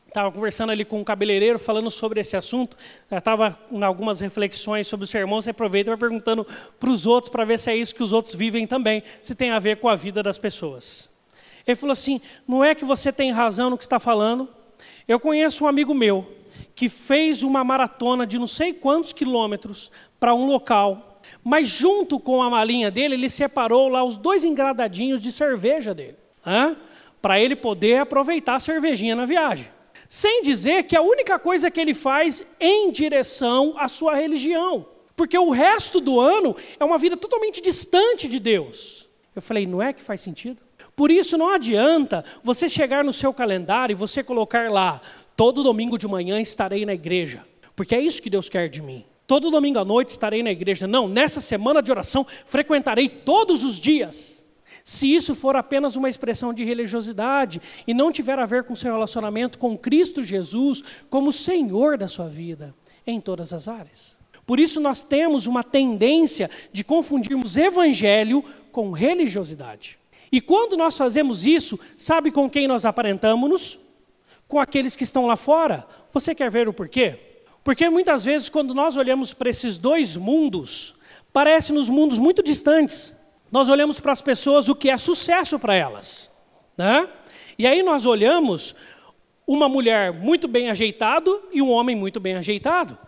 estava 0.09 0.33
conversando 0.33 0.71
ali 0.71 0.85
com 0.85 0.99
um 0.99 1.05
cabeleireiro 1.05 1.59
falando 1.59 1.91
sobre 1.91 2.21
esse 2.21 2.37
assunto, 2.37 2.77
estava 3.11 3.57
em 3.71 3.83
algumas 3.83 4.21
reflexões 4.21 4.87
sobre 4.87 5.05
o 5.05 5.07
sermão, 5.07 5.41
você 5.41 5.51
aproveita 5.51 5.91
e 5.91 5.93
vai 5.93 5.99
perguntando 5.99 6.47
para 6.81 6.91
os 6.91 7.07
outros 7.07 7.31
para 7.31 7.45
ver 7.45 7.59
se 7.59 7.71
é 7.71 7.77
isso 7.77 7.95
que 7.95 8.03
os 8.03 8.13
outros 8.13 8.35
vivem 8.35 8.67
também, 8.67 9.03
se 9.21 9.35
tem 9.35 9.51
a 9.51 9.59
ver 9.59 9.77
com 9.77 9.89
a 9.89 9.95
vida 9.95 10.23
das 10.23 10.39
pessoas. 10.39 11.11
Ele 11.67 11.77
falou 11.77 11.93
assim: 11.93 12.21
não 12.47 12.65
é 12.65 12.75
que 12.75 12.85
você 12.85 13.13
tem 13.13 13.31
razão 13.31 13.69
no 13.71 13.77
que 13.77 13.85
está 13.85 14.01
falando. 14.01 14.49
Eu 15.07 15.21
conheço 15.21 15.65
um 15.65 15.69
amigo 15.69 15.95
meu 15.95 16.27
que 16.75 16.89
fez 16.89 17.43
uma 17.43 17.63
maratona 17.63 18.27
de 18.27 18.39
não 18.39 18.47
sei 18.47 18.73
quantos 18.73 19.13
quilômetros 19.13 19.91
para 20.19 20.35
um 20.35 20.47
local, 20.47 21.21
mas 21.45 21.69
junto 21.69 22.19
com 22.19 22.43
a 22.43 22.49
malinha 22.49 22.91
dele, 22.91 23.15
ele 23.15 23.29
separou 23.29 23.89
lá 23.89 24.03
os 24.03 24.17
dois 24.17 24.45
engradadinhos 24.45 25.21
de 25.21 25.31
cerveja 25.31 25.93
dele, 25.93 26.17
para 27.21 27.41
ele 27.41 27.57
poder 27.57 27.99
aproveitar 27.99 28.55
a 28.55 28.61
cervejinha 28.61 29.15
na 29.15 29.25
viagem. 29.25 29.78
Sem 30.09 30.43
dizer 30.43 30.85
que 30.85 30.97
a 30.97 31.03
única 31.03 31.39
coisa 31.39 31.71
que 31.71 31.79
ele 31.79 31.93
faz 31.93 32.43
em 32.59 32.91
direção 32.91 33.75
à 33.77 33.89
sua 33.89 34.15
religião, 34.15 34.87
porque 35.15 35.37
o 35.37 35.51
resto 35.51 36.01
do 36.01 36.19
ano 36.19 36.57
é 36.81 36.85
uma 36.85 36.97
vida 36.97 37.15
totalmente 37.15 37.61
distante 37.61 38.27
de 38.27 38.41
Deus. 38.41 39.07
Eu 39.37 39.43
falei, 39.43 39.67
não 39.67 39.83
é 39.83 39.93
que 39.93 40.03
faz 40.03 40.23
sentido? 40.23 40.59
Por 40.97 41.11
isso 41.11 41.37
não 41.37 41.51
adianta 41.51 42.25
você 42.43 42.69
chegar 42.69 43.05
no 43.05 43.13
seu 43.13 43.35
calendário 43.35 43.93
e 43.93 43.95
você 43.95 44.23
colocar 44.23 44.71
lá, 44.71 45.01
todo 45.37 45.63
domingo 45.63 45.99
de 45.99 46.09
manhã 46.09 46.41
estarei 46.41 46.87
na 46.87 46.95
igreja, 46.95 47.45
porque 47.77 47.95
é 47.95 48.01
isso 48.01 48.23
que 48.23 48.31
Deus 48.31 48.49
quer 48.49 48.69
de 48.69 48.81
mim. 48.81 49.05
Todo 49.27 49.51
domingo 49.51 49.79
à 49.79 49.85
noite 49.85 50.09
estarei 50.09 50.43
na 50.43 50.51
igreja. 50.51 50.87
Não, 50.87 51.07
nessa 51.07 51.39
semana 51.39 51.83
de 51.83 51.91
oração 51.91 52.27
frequentarei 52.47 53.11
todos 53.11 53.63
os 53.63 53.79
dias. 53.79 54.38
Se 54.89 55.15
isso 55.15 55.35
for 55.35 55.55
apenas 55.55 55.97
uma 55.97 56.09
expressão 56.09 56.51
de 56.51 56.65
religiosidade 56.65 57.61
e 57.87 57.93
não 57.93 58.11
tiver 58.11 58.41
a 58.41 58.47
ver 58.47 58.65
com 58.65 58.75
seu 58.75 58.91
relacionamento 58.91 59.59
com 59.59 59.77
Cristo 59.77 60.23
Jesus 60.23 60.83
como 61.11 61.31
Senhor 61.31 61.99
da 61.99 62.09
sua 62.09 62.27
vida, 62.27 62.75
em 63.07 63.21
todas 63.21 63.53
as 63.53 63.69
áreas. 63.69 64.17
Por 64.47 64.59
isso 64.59 64.81
nós 64.81 65.03
temos 65.03 65.47
uma 65.47 65.63
tendência 65.63 66.51
de 66.73 66.83
confundirmos 66.83 67.59
evangelho 67.59 68.43
com 68.73 68.91
religiosidade. 68.91 69.99
E 70.33 70.41
quando 70.41 70.75
nós 70.75 70.97
fazemos 70.97 71.47
isso, 71.47 71.79
sabe 71.95 72.31
com 72.31 72.49
quem 72.49 72.67
nós 72.67 72.87
aparentamos-nos? 72.87 73.79
Com 74.49 74.59
aqueles 74.59 74.97
que 74.97 75.05
estão 75.05 75.27
lá 75.27 75.37
fora. 75.37 75.87
Você 76.15 76.35
quer 76.35 76.51
ver 76.51 76.67
o 76.67 76.73
porquê? 76.73 77.19
Porque 77.63 77.91
muitas 77.91 78.25
vezes, 78.25 78.49
quando 78.49 78.73
nós 78.73 78.97
olhamos 78.97 79.35
para 79.35 79.51
esses 79.51 79.77
dois 79.77 80.17
mundos, 80.17 80.95
parecem-nos 81.31 81.91
mundos 81.91 82.19
muito 82.19 82.43
distantes. 82.43 83.18
Nós 83.51 83.69
olhamos 83.69 83.99
para 84.01 84.13
as 84.13 84.23
pessoas 84.23 84.69
o 84.69 84.75
que 84.75 84.91
é 84.91 84.99
sucesso 84.99 85.59
para 85.59 85.75
elas. 85.75 86.31
Né? 86.77 87.09
E 87.59 87.67
aí 87.67 87.83
nós 87.83 88.07
olhamos 88.07 88.75
uma 89.47 89.69
mulher 89.69 90.13
muito 90.13 90.47
bem 90.47 90.69
ajeitado 90.69 91.43
e 91.53 91.63
um 91.63 91.71
homem 91.71 91.97
muito 91.97 92.21
bem 92.21 92.37
ajeitado. 92.37 92.99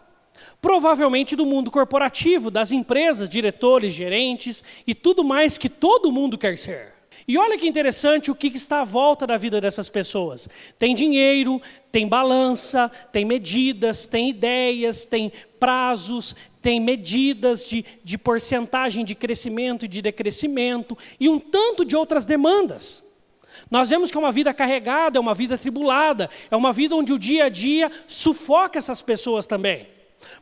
Provavelmente 0.60 1.36
do 1.36 1.44
mundo 1.44 1.70
corporativo, 1.70 2.50
das 2.50 2.72
empresas, 2.72 3.28
diretores, 3.28 3.92
gerentes 3.92 4.64
e 4.86 4.94
tudo 4.94 5.22
mais 5.22 5.58
que 5.58 5.68
todo 5.68 6.10
mundo 6.10 6.38
quer 6.38 6.56
ser. 6.56 6.99
E 7.30 7.38
olha 7.38 7.56
que 7.56 7.68
interessante 7.68 8.28
o 8.28 8.34
que 8.34 8.48
está 8.48 8.80
à 8.80 8.84
volta 8.84 9.24
da 9.24 9.36
vida 9.36 9.60
dessas 9.60 9.88
pessoas. 9.88 10.48
Tem 10.76 10.96
dinheiro, 10.96 11.62
tem 11.92 12.08
balança, 12.08 12.90
tem 13.12 13.24
medidas, 13.24 14.04
tem 14.04 14.30
ideias, 14.30 15.04
tem 15.04 15.30
prazos, 15.60 16.34
tem 16.60 16.80
medidas 16.80 17.68
de, 17.68 17.84
de 18.02 18.18
porcentagem 18.18 19.04
de 19.04 19.14
crescimento 19.14 19.84
e 19.84 19.88
de 19.88 20.02
decrescimento, 20.02 20.98
e 21.20 21.28
um 21.28 21.38
tanto 21.38 21.84
de 21.84 21.94
outras 21.94 22.26
demandas. 22.26 23.00
Nós 23.70 23.90
vemos 23.90 24.10
que 24.10 24.16
é 24.16 24.20
uma 24.20 24.32
vida 24.32 24.52
carregada, 24.52 25.16
é 25.16 25.20
uma 25.20 25.32
vida 25.32 25.56
tribulada, 25.56 26.28
é 26.50 26.56
uma 26.56 26.72
vida 26.72 26.96
onde 26.96 27.12
o 27.12 27.18
dia 27.18 27.44
a 27.44 27.48
dia 27.48 27.92
sufoca 28.08 28.76
essas 28.76 29.00
pessoas 29.00 29.46
também. 29.46 29.86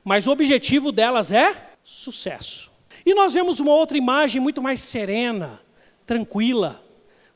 Mas 0.02 0.26
o 0.26 0.33
objetivo 0.33 0.90
delas 0.90 1.33
é 1.33 1.54
sucesso. 1.85 2.73
E 3.04 3.12
nós 3.14 3.35
vemos 3.35 3.61
uma 3.61 3.75
outra 3.75 3.99
imagem 3.99 4.40
muito 4.40 4.62
mais 4.62 4.80
serena, 4.80 5.61
tranquila, 6.09 6.83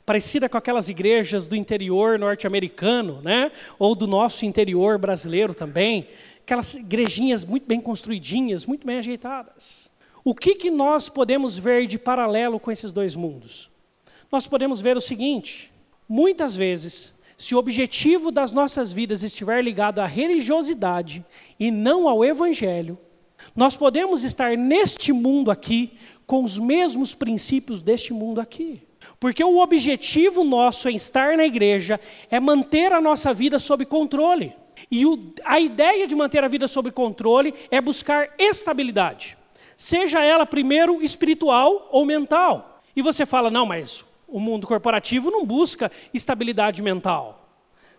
parecida 0.07 0.49
com 0.49 0.57
aquelas 0.57 0.88
igrejas 0.88 1.47
do 1.47 1.55
interior 1.55 2.19
norte-americano, 2.19 3.21
né? 3.21 3.52
ou 3.79 3.95
do 3.95 4.07
nosso 4.07 4.47
interior 4.47 4.97
brasileiro 4.97 5.52
também, 5.52 6.09
aquelas 6.43 6.73
igrejinhas 6.73 7.45
muito 7.45 7.67
bem 7.67 7.83
construidinhas, 7.83 8.64
muito 8.64 8.87
bem 8.87 8.97
ajeitadas. 8.97 9.91
O 10.25 10.35
que, 10.35 10.55
que 10.55 10.71
nós 10.71 11.11
podemos 11.11 11.59
ver 11.59 11.87
de 11.87 11.99
paralelo 11.99 12.59
com 12.59 12.73
esses 12.73 12.91
dois 12.91 13.14
mundos? 13.14 13.71
Nós 14.31 14.47
podemos 14.47 14.81
ver 14.81 14.97
o 14.97 15.02
seguinte: 15.02 15.71
muitas 16.09 16.57
vezes, 16.57 17.12
se 17.37 17.55
o 17.55 17.59
objetivo 17.59 18.31
das 18.31 18.52
nossas 18.52 18.91
vidas 18.91 19.23
estiver 19.23 19.62
ligado 19.62 19.99
à 19.99 20.07
religiosidade 20.07 21.23
e 21.61 21.71
não 21.71 22.09
ao 22.09 22.25
evangelho, 22.25 22.99
nós 23.55 23.76
podemos 23.76 24.25
estar 24.25 24.57
neste 24.57 25.12
mundo 25.12 25.50
aqui 25.50 25.93
com 26.33 26.43
os 26.43 26.57
mesmos 26.57 27.15
princípios 27.15 27.83
deste 27.83 28.11
mundo 28.11 28.41
aqui. 28.41 28.81
Porque 29.21 29.45
o 29.45 29.59
objetivo 29.59 30.43
nosso 30.43 30.89
em 30.89 30.97
estar 30.97 31.37
na 31.37 31.45
igreja 31.45 32.01
é 32.31 32.41
manter 32.41 32.91
a 32.91 33.03
nossa 33.03 33.35
vida 33.35 33.59
sob 33.59 33.85
controle. 33.85 34.55
E 34.91 35.05
o, 35.05 35.35
a 35.45 35.61
ideia 35.61 36.07
de 36.07 36.15
manter 36.15 36.43
a 36.43 36.49
vida 36.49 36.67
sob 36.67 36.91
controle 36.91 37.53
é 37.71 37.83
buscar 37.83 38.31
estabilidade, 38.39 39.37
seja 39.77 40.25
ela 40.25 40.47
primeiro 40.47 41.03
espiritual 41.03 41.91
ou 41.93 42.07
mental. 42.07 42.81
E 42.97 43.03
você 43.03 43.27
fala, 43.27 43.51
não, 43.51 43.67
mas 43.67 44.03
o 44.27 44.41
mundo 44.41 44.67
corporativo 44.67 45.31
não 45.31 45.45
busca 45.45 45.93
estabilidade 46.15 46.81
mental. 46.81 47.47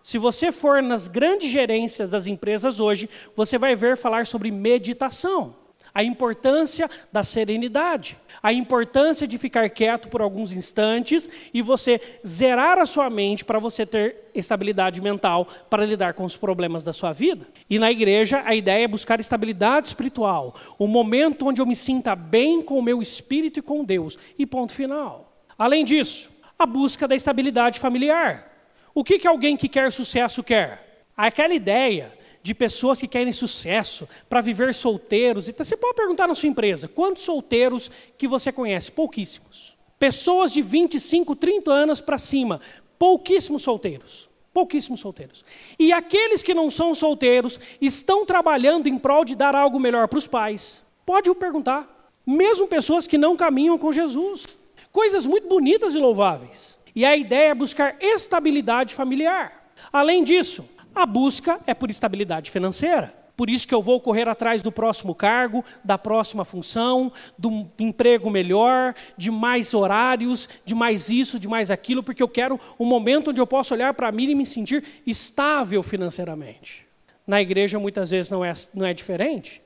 Se 0.02 0.18
você 0.18 0.50
for 0.50 0.82
nas 0.82 1.06
grandes 1.06 1.48
gerências 1.48 2.10
das 2.10 2.26
empresas 2.26 2.80
hoje, 2.80 3.08
você 3.36 3.58
vai 3.58 3.76
ver 3.76 3.96
falar 3.96 4.26
sobre 4.26 4.50
meditação 4.50 5.54
a 5.94 6.02
importância 6.02 6.90
da 7.12 7.22
serenidade, 7.22 8.18
a 8.42 8.52
importância 8.52 9.28
de 9.28 9.38
ficar 9.38 9.70
quieto 9.70 10.08
por 10.08 10.20
alguns 10.20 10.52
instantes 10.52 11.30
e 11.54 11.62
você 11.62 12.00
zerar 12.26 12.80
a 12.80 12.84
sua 12.84 13.08
mente 13.08 13.44
para 13.44 13.60
você 13.60 13.86
ter 13.86 14.16
estabilidade 14.34 15.00
mental 15.00 15.46
para 15.70 15.86
lidar 15.86 16.14
com 16.14 16.24
os 16.24 16.36
problemas 16.36 16.82
da 16.82 16.92
sua 16.92 17.12
vida. 17.12 17.46
E 17.70 17.78
na 17.78 17.92
igreja, 17.92 18.42
a 18.44 18.56
ideia 18.56 18.84
é 18.84 18.88
buscar 18.88 19.20
estabilidade 19.20 19.86
espiritual, 19.86 20.56
o 20.76 20.84
um 20.84 20.88
momento 20.88 21.46
onde 21.46 21.62
eu 21.62 21.66
me 21.66 21.76
sinta 21.76 22.16
bem 22.16 22.60
com 22.60 22.76
o 22.76 22.82
meu 22.82 23.00
espírito 23.00 23.60
e 23.60 23.62
com 23.62 23.84
Deus, 23.84 24.18
e 24.36 24.44
ponto 24.44 24.72
final. 24.72 25.32
Além 25.56 25.84
disso, 25.84 26.28
a 26.58 26.66
busca 26.66 27.06
da 27.06 27.14
estabilidade 27.14 27.78
familiar. 27.78 28.50
O 28.92 29.04
que, 29.04 29.18
que 29.18 29.28
alguém 29.28 29.56
que 29.56 29.68
quer 29.68 29.92
sucesso 29.92 30.42
quer? 30.42 31.04
Aquela 31.16 31.54
ideia 31.54 32.12
de 32.44 32.54
pessoas 32.54 33.00
que 33.00 33.08
querem 33.08 33.32
sucesso, 33.32 34.06
para 34.28 34.42
viver 34.42 34.74
solteiros. 34.74 35.48
Então, 35.48 35.64
você 35.64 35.78
pode 35.78 35.96
perguntar 35.96 36.28
na 36.28 36.34
sua 36.34 36.50
empresa, 36.50 36.86
quantos 36.86 37.22
solteiros 37.22 37.90
que 38.18 38.28
você 38.28 38.52
conhece? 38.52 38.92
Pouquíssimos. 38.92 39.74
Pessoas 39.98 40.52
de 40.52 40.60
25, 40.60 41.34
30 41.34 41.72
anos 41.72 42.02
para 42.02 42.18
cima, 42.18 42.60
pouquíssimos 42.98 43.62
solteiros. 43.62 44.28
Pouquíssimos 44.52 45.00
solteiros. 45.00 45.42
E 45.78 45.90
aqueles 45.90 46.42
que 46.42 46.52
não 46.52 46.70
são 46.70 46.94
solteiros 46.94 47.58
estão 47.80 48.26
trabalhando 48.26 48.88
em 48.88 48.98
prol 48.98 49.24
de 49.24 49.34
dar 49.34 49.56
algo 49.56 49.80
melhor 49.80 50.06
para 50.06 50.18
os 50.18 50.26
pais. 50.26 50.82
Pode 51.06 51.30
o 51.30 51.34
perguntar. 51.34 52.12
Mesmo 52.26 52.68
pessoas 52.68 53.06
que 53.06 53.16
não 53.16 53.38
caminham 53.38 53.78
com 53.78 53.90
Jesus. 53.90 54.46
Coisas 54.92 55.24
muito 55.24 55.48
bonitas 55.48 55.94
e 55.94 55.98
louváveis. 55.98 56.76
E 56.94 57.06
a 57.06 57.16
ideia 57.16 57.52
é 57.52 57.54
buscar 57.54 57.96
estabilidade 57.98 58.94
familiar. 58.94 59.72
Além 59.90 60.22
disso, 60.22 60.68
a 60.94 61.06
busca 61.06 61.60
é 61.66 61.74
por 61.74 61.90
estabilidade 61.90 62.50
financeira. 62.50 63.24
Por 63.36 63.50
isso 63.50 63.66
que 63.66 63.74
eu 63.74 63.82
vou 63.82 64.00
correr 64.00 64.28
atrás 64.28 64.62
do 64.62 64.70
próximo 64.70 65.14
cargo, 65.14 65.64
da 65.82 65.98
próxima 65.98 66.44
função, 66.44 67.12
do 67.36 67.68
emprego 67.80 68.30
melhor, 68.30 68.94
de 69.16 69.30
mais 69.30 69.74
horários, 69.74 70.48
de 70.64 70.74
mais 70.74 71.08
isso, 71.08 71.40
de 71.40 71.48
mais 71.48 71.70
aquilo, 71.70 72.02
porque 72.02 72.22
eu 72.22 72.28
quero 72.28 72.60
um 72.78 72.84
momento 72.84 73.30
onde 73.30 73.40
eu 73.40 73.46
possa 73.46 73.74
olhar 73.74 73.92
para 73.94 74.12
mim 74.12 74.30
e 74.30 74.34
me 74.34 74.46
sentir 74.46 74.84
estável 75.04 75.82
financeiramente. 75.82 76.86
Na 77.26 77.42
igreja 77.42 77.78
muitas 77.78 78.10
vezes 78.10 78.30
não 78.30 78.44
é, 78.44 78.52
não 78.72 78.86
é 78.86 78.94
diferente. 78.94 79.60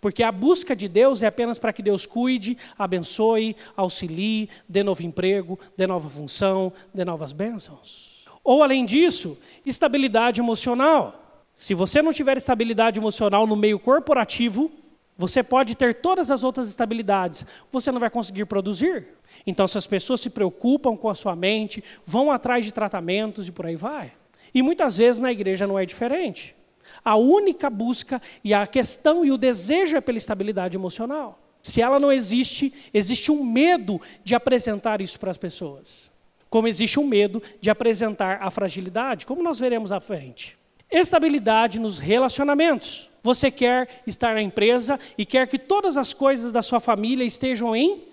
Porque 0.00 0.22
a 0.22 0.30
busca 0.30 0.76
de 0.76 0.88
Deus 0.88 1.22
é 1.22 1.26
apenas 1.26 1.58
para 1.58 1.72
que 1.72 1.82
Deus 1.82 2.06
cuide, 2.06 2.56
abençoe, 2.78 3.56
auxilie, 3.76 4.48
dê 4.68 4.82
novo 4.82 5.02
emprego, 5.02 5.58
dê 5.76 5.86
nova 5.86 6.08
função, 6.08 6.72
dê 6.92 7.04
novas 7.04 7.32
bênçãos. 7.32 8.07
Ou, 8.48 8.62
além 8.62 8.86
disso, 8.86 9.38
estabilidade 9.66 10.40
emocional. 10.40 11.44
Se 11.54 11.74
você 11.74 12.00
não 12.00 12.14
tiver 12.14 12.38
estabilidade 12.38 12.98
emocional 12.98 13.46
no 13.46 13.54
meio 13.54 13.78
corporativo, 13.78 14.72
você 15.18 15.42
pode 15.42 15.76
ter 15.76 15.96
todas 15.96 16.30
as 16.30 16.42
outras 16.42 16.66
estabilidades, 16.66 17.44
você 17.70 17.92
não 17.92 18.00
vai 18.00 18.08
conseguir 18.08 18.46
produzir. 18.46 19.08
Então, 19.46 19.68
se 19.68 19.76
as 19.76 19.86
pessoas 19.86 20.22
se 20.22 20.30
preocupam 20.30 20.96
com 20.96 21.10
a 21.10 21.14
sua 21.14 21.36
mente, 21.36 21.84
vão 22.06 22.30
atrás 22.30 22.64
de 22.64 22.72
tratamentos 22.72 23.46
e 23.46 23.52
por 23.52 23.66
aí 23.66 23.76
vai. 23.76 24.14
E 24.54 24.62
muitas 24.62 24.96
vezes 24.96 25.20
na 25.20 25.30
igreja 25.30 25.66
não 25.66 25.78
é 25.78 25.84
diferente. 25.84 26.56
A 27.04 27.16
única 27.16 27.68
busca 27.68 28.18
e 28.42 28.54
a 28.54 28.66
questão 28.66 29.26
e 29.26 29.30
o 29.30 29.36
desejo 29.36 29.94
é 29.94 30.00
pela 30.00 30.16
estabilidade 30.16 30.74
emocional. 30.74 31.38
Se 31.62 31.82
ela 31.82 32.00
não 32.00 32.10
existe, 32.10 32.72
existe 32.94 33.30
um 33.30 33.44
medo 33.44 34.00
de 34.24 34.34
apresentar 34.34 35.02
isso 35.02 35.20
para 35.20 35.30
as 35.30 35.36
pessoas. 35.36 36.07
Como 36.50 36.68
existe 36.68 36.98
um 36.98 37.06
medo 37.06 37.42
de 37.60 37.70
apresentar 37.70 38.38
a 38.40 38.50
fragilidade, 38.50 39.26
como 39.26 39.42
nós 39.42 39.58
veremos 39.58 39.92
à 39.92 40.00
frente. 40.00 40.56
Estabilidade 40.90 41.78
nos 41.78 41.98
relacionamentos. 41.98 43.10
Você 43.22 43.50
quer 43.50 44.02
estar 44.06 44.34
na 44.34 44.42
empresa 44.42 44.98
e 45.18 45.26
quer 45.26 45.46
que 45.46 45.58
todas 45.58 45.96
as 45.96 46.14
coisas 46.14 46.50
da 46.50 46.62
sua 46.62 46.80
família 46.80 47.24
estejam 47.24 47.76
em 47.76 48.04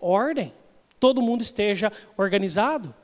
ordem, 0.00 0.52
todo 0.98 1.20
mundo 1.20 1.42
esteja 1.42 1.92
organizado. 2.16 2.94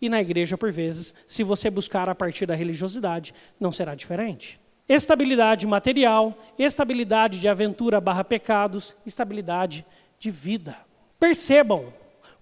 E 0.00 0.08
na 0.08 0.20
igreja, 0.20 0.56
por 0.56 0.72
vezes, 0.72 1.14
se 1.26 1.44
você 1.44 1.70
buscar 1.70 2.08
a 2.08 2.14
partir 2.14 2.46
da 2.46 2.54
religiosidade, 2.54 3.34
não 3.60 3.70
será 3.70 3.94
diferente. 3.94 4.58
Estabilidade 4.88 5.66
material, 5.66 6.36
estabilidade 6.58 7.38
de 7.38 7.48
aventura 7.48 8.00
barra 8.00 8.24
pecados, 8.24 8.96
estabilidade 9.06 9.86
de 10.18 10.30
vida. 10.30 10.76
Percebam, 11.20 11.92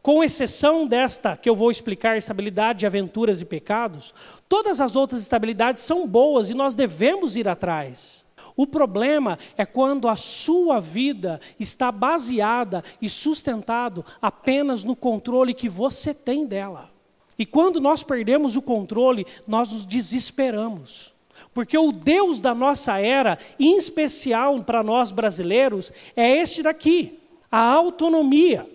com 0.02 0.24
exceção 0.24 0.86
desta 0.86 1.36
que 1.36 1.48
eu 1.48 1.54
vou 1.54 1.70
explicar, 1.70 2.16
estabilidade 2.16 2.80
de 2.80 2.86
aventuras 2.86 3.40
e 3.40 3.44
pecados, 3.44 4.14
todas 4.48 4.80
as 4.80 4.96
outras 4.96 5.22
estabilidades 5.22 5.82
são 5.82 6.06
boas 6.06 6.48
e 6.48 6.54
nós 6.54 6.74
devemos 6.74 7.36
ir 7.36 7.46
atrás. 7.46 8.24
O 8.56 8.66
problema 8.66 9.38
é 9.56 9.64
quando 9.64 10.08
a 10.08 10.16
sua 10.16 10.80
vida 10.80 11.40
está 11.58 11.92
baseada 11.92 12.82
e 13.00 13.08
sustentado 13.08 14.04
apenas 14.20 14.84
no 14.84 14.96
controle 14.96 15.54
que 15.54 15.68
você 15.68 16.12
tem 16.12 16.46
dela. 16.46 16.90
E 17.38 17.46
quando 17.46 17.80
nós 17.80 18.02
perdemos 18.02 18.56
o 18.56 18.62
controle, 18.62 19.26
nós 19.46 19.72
nos 19.72 19.86
desesperamos. 19.86 21.12
Porque 21.54 21.76
o 21.76 21.90
Deus 21.90 22.38
da 22.38 22.54
nossa 22.54 22.98
era, 22.98 23.38
em 23.58 23.76
especial 23.76 24.62
para 24.62 24.82
nós 24.82 25.10
brasileiros, 25.10 25.92
é 26.14 26.36
este 26.36 26.62
daqui: 26.62 27.18
a 27.50 27.60
autonomia. 27.60 28.66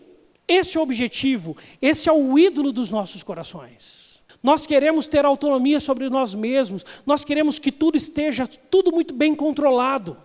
Esse 0.47 0.77
é 0.77 0.79
o 0.79 0.83
objetivo, 0.83 1.57
esse 1.81 2.07
é 2.07 2.11
o 2.11 2.37
ídolo 2.37 2.71
dos 2.71 2.91
nossos 2.91 3.23
corações. 3.23 4.21
Nós 4.43 4.67
queremos 4.67 5.07
ter 5.07 5.25
autonomia 5.25 5.79
sobre 5.79 6.07
nós 6.07 6.35
mesmos, 6.35 6.85
nós 7.05 7.25
queremos 7.25 7.57
que 7.57 7.71
tudo 7.71 7.97
esteja 7.97 8.47
tudo 8.47 8.91
muito 8.91 9.11
bem 9.11 9.33
controlado, 9.33 10.17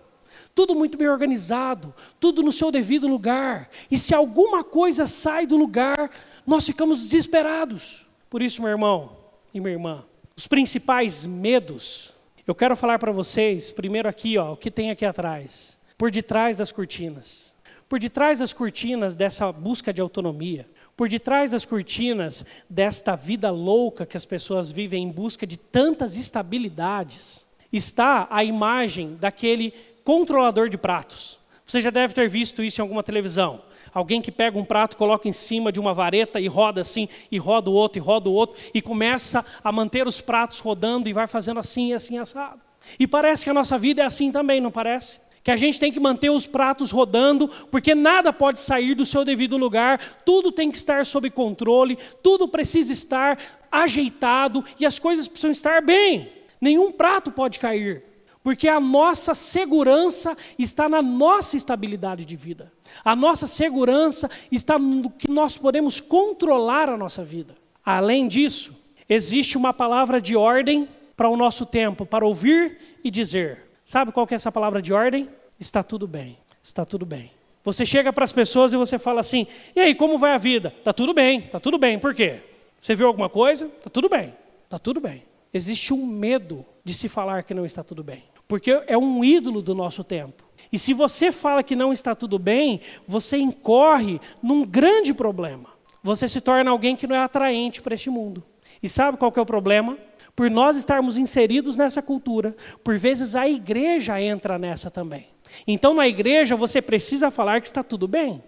tudo 0.53 0.75
muito 0.75 0.95
bem 0.95 1.09
organizado, 1.09 1.93
tudo 2.19 2.43
no 2.43 2.51
seu 2.51 2.71
devido 2.71 3.07
lugar. 3.07 3.69
E 3.89 3.97
se 3.97 4.13
alguma 4.13 4.63
coisa 4.63 5.07
sai 5.07 5.47
do 5.47 5.57
lugar, 5.57 6.11
nós 6.45 6.65
ficamos 6.67 7.03
desesperados. 7.03 8.05
Por 8.29 8.43
isso, 8.43 8.61
meu 8.61 8.69
irmão 8.69 9.17
e 9.51 9.59
minha 9.59 9.73
irmã, 9.73 10.05
os 10.37 10.45
principais 10.45 11.25
medos, 11.25 12.13
eu 12.45 12.53
quero 12.53 12.75
falar 12.75 12.99
para 12.99 13.11
vocês, 13.11 13.71
primeiro 13.71 14.07
aqui, 14.07 14.37
ó, 14.37 14.53
o 14.53 14.57
que 14.57 14.69
tem 14.69 14.91
aqui 14.91 15.05
atrás, 15.05 15.77
por 15.97 16.11
detrás 16.11 16.57
das 16.57 16.71
cortinas. 16.71 17.50
Por 17.91 17.99
detrás 17.99 18.39
das 18.39 18.53
cortinas 18.53 19.15
dessa 19.15 19.51
busca 19.51 19.91
de 19.91 19.99
autonomia, 19.99 20.65
por 20.95 21.09
detrás 21.09 21.51
das 21.51 21.65
cortinas 21.65 22.45
desta 22.69 23.17
vida 23.17 23.51
louca 23.51 24.05
que 24.05 24.15
as 24.15 24.23
pessoas 24.23 24.71
vivem 24.71 25.03
em 25.03 25.11
busca 25.11 25.45
de 25.45 25.57
tantas 25.57 26.15
estabilidades, 26.15 27.45
está 27.69 28.29
a 28.31 28.45
imagem 28.45 29.17
daquele 29.19 29.73
controlador 30.05 30.69
de 30.69 30.77
pratos. 30.77 31.37
Você 31.65 31.81
já 31.81 31.89
deve 31.89 32.13
ter 32.13 32.29
visto 32.29 32.63
isso 32.63 32.79
em 32.79 32.83
alguma 32.83 33.03
televisão. 33.03 33.61
Alguém 33.93 34.21
que 34.21 34.31
pega 34.31 34.57
um 34.57 34.63
prato, 34.63 34.95
coloca 34.95 35.27
em 35.27 35.33
cima 35.33 35.69
de 35.69 35.77
uma 35.77 35.93
vareta 35.93 36.39
e 36.39 36.47
roda 36.47 36.79
assim, 36.79 37.09
e 37.29 37.37
roda 37.37 37.69
o 37.69 37.73
outro, 37.73 37.99
e 37.99 38.01
roda 38.01 38.29
o 38.29 38.33
outro, 38.33 38.55
e 38.73 38.81
começa 38.81 39.45
a 39.61 39.69
manter 39.69 40.07
os 40.07 40.21
pratos 40.21 40.59
rodando 40.59 41.09
e 41.09 41.13
vai 41.13 41.27
fazendo 41.27 41.59
assim 41.59 41.91
assim 41.91 42.17
assado. 42.17 42.61
E 42.97 43.05
parece 43.05 43.43
que 43.43 43.49
a 43.49 43.53
nossa 43.53 43.77
vida 43.77 44.01
é 44.01 44.05
assim 44.05 44.31
também, 44.31 44.61
não 44.61 44.71
parece? 44.71 45.19
Que 45.43 45.51
a 45.51 45.55
gente 45.55 45.79
tem 45.79 45.91
que 45.91 45.99
manter 45.99 46.29
os 46.29 46.45
pratos 46.45 46.91
rodando, 46.91 47.47
porque 47.69 47.95
nada 47.95 48.31
pode 48.31 48.59
sair 48.59 48.93
do 48.93 49.05
seu 49.05 49.25
devido 49.25 49.57
lugar, 49.57 49.99
tudo 50.23 50.51
tem 50.51 50.69
que 50.69 50.77
estar 50.77 51.05
sob 51.05 51.29
controle, 51.29 51.97
tudo 52.21 52.47
precisa 52.47 52.93
estar 52.93 53.39
ajeitado 53.71 54.63
e 54.79 54.85
as 54.85 54.99
coisas 54.99 55.27
precisam 55.27 55.51
estar 55.51 55.81
bem. 55.81 56.31
Nenhum 56.59 56.91
prato 56.91 57.31
pode 57.31 57.57
cair, 57.57 58.03
porque 58.43 58.67
a 58.67 58.79
nossa 58.79 59.33
segurança 59.33 60.37
está 60.59 60.87
na 60.87 61.01
nossa 61.01 61.57
estabilidade 61.57 62.23
de 62.23 62.35
vida. 62.35 62.71
A 63.03 63.15
nossa 63.15 63.47
segurança 63.47 64.29
está 64.51 64.77
no 64.77 65.09
que 65.09 65.29
nós 65.29 65.57
podemos 65.57 65.99
controlar 65.99 66.87
a 66.87 66.97
nossa 66.97 67.23
vida. 67.23 67.55
Além 67.83 68.27
disso, 68.27 68.79
existe 69.09 69.57
uma 69.57 69.73
palavra 69.73 70.21
de 70.21 70.35
ordem 70.35 70.87
para 71.17 71.29
o 71.29 71.37
nosso 71.37 71.65
tempo, 71.65 72.05
para 72.05 72.25
ouvir 72.25 72.99
e 73.03 73.09
dizer. 73.09 73.70
Sabe 73.91 74.13
qual 74.13 74.25
que 74.25 74.33
é 74.33 74.37
essa 74.37 74.53
palavra 74.53 74.81
de 74.81 74.93
ordem? 74.93 75.27
Está 75.59 75.83
tudo 75.83 76.07
bem, 76.07 76.37
está 76.63 76.85
tudo 76.85 77.05
bem. 77.05 77.29
Você 77.61 77.85
chega 77.85 78.13
para 78.13 78.23
as 78.23 78.31
pessoas 78.31 78.71
e 78.71 78.77
você 78.77 78.97
fala 78.97 79.19
assim: 79.19 79.45
e 79.75 79.81
aí, 79.81 79.93
como 79.93 80.17
vai 80.17 80.31
a 80.31 80.37
vida? 80.37 80.73
Está 80.77 80.93
tudo 80.93 81.13
bem, 81.13 81.39
está 81.39 81.59
tudo 81.59 81.77
bem. 81.77 81.99
Por 81.99 82.15
quê? 82.15 82.39
Você 82.79 82.95
viu 82.95 83.05
alguma 83.05 83.27
coisa? 83.27 83.65
Está 83.65 83.89
tudo 83.89 84.07
bem, 84.07 84.33
está 84.63 84.79
tudo 84.79 85.01
bem. 85.01 85.25
Existe 85.53 85.93
um 85.93 86.05
medo 86.05 86.65
de 86.85 86.93
se 86.93 87.09
falar 87.09 87.43
que 87.43 87.53
não 87.53 87.65
está 87.65 87.83
tudo 87.83 88.01
bem, 88.01 88.23
porque 88.47 88.81
é 88.87 88.97
um 88.97 89.25
ídolo 89.25 89.61
do 89.61 89.75
nosso 89.75 90.05
tempo. 90.05 90.45
E 90.71 90.79
se 90.79 90.93
você 90.93 91.29
fala 91.29 91.61
que 91.61 91.75
não 91.75 91.91
está 91.91 92.15
tudo 92.15 92.39
bem, 92.39 92.79
você 93.05 93.35
incorre 93.39 94.21
num 94.41 94.63
grande 94.63 95.13
problema. 95.13 95.67
Você 96.01 96.29
se 96.29 96.39
torna 96.39 96.71
alguém 96.71 96.95
que 96.95 97.07
não 97.07 97.15
é 97.17 97.19
atraente 97.19 97.81
para 97.81 97.93
este 97.93 98.09
mundo. 98.09 98.41
E 98.81 98.87
sabe 98.87 99.17
qual 99.17 99.33
que 99.33 99.37
é 99.37 99.41
o 99.41 99.45
problema? 99.45 99.97
Por 100.35 100.49
nós 100.49 100.75
estarmos 100.75 101.17
inseridos 101.17 101.75
nessa 101.75 102.01
cultura, 102.01 102.55
por 102.83 102.97
vezes 102.97 103.35
a 103.35 103.47
igreja 103.47 104.21
entra 104.21 104.57
nessa 104.57 104.89
também. 104.89 105.27
Então, 105.67 105.93
na 105.93 106.07
igreja, 106.07 106.55
você 106.55 106.81
precisa 106.81 107.29
falar 107.29 107.61
que 107.61 107.67
está 107.67 107.83
tudo 107.83 108.07
bem. 108.07 108.43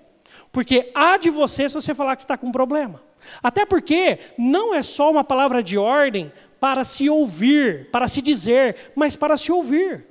Porque 0.52 0.91
há 0.93 1.17
de 1.17 1.30
você 1.30 1.67
se 1.67 1.76
você 1.76 1.93
falar 1.93 2.15
que 2.15 2.22
está 2.22 2.38
com 2.38 2.52
problema. 2.52 3.02
Até 3.41 3.65
porque 3.65 4.19
não 4.38 4.74
é 4.74 4.82
só 4.82 5.10
uma 5.12 5.24
palavra 5.24 5.63
de 5.63 5.78
ordem 5.78 6.32
para 6.60 6.84
se 6.84 7.10
ouvir, 7.10 7.89
para 7.91 8.08
se 8.08 8.22
dizer, 8.22 8.93
mas 8.96 9.15
para 9.15 9.36
se 9.36 9.52
ouvir. 9.52 10.06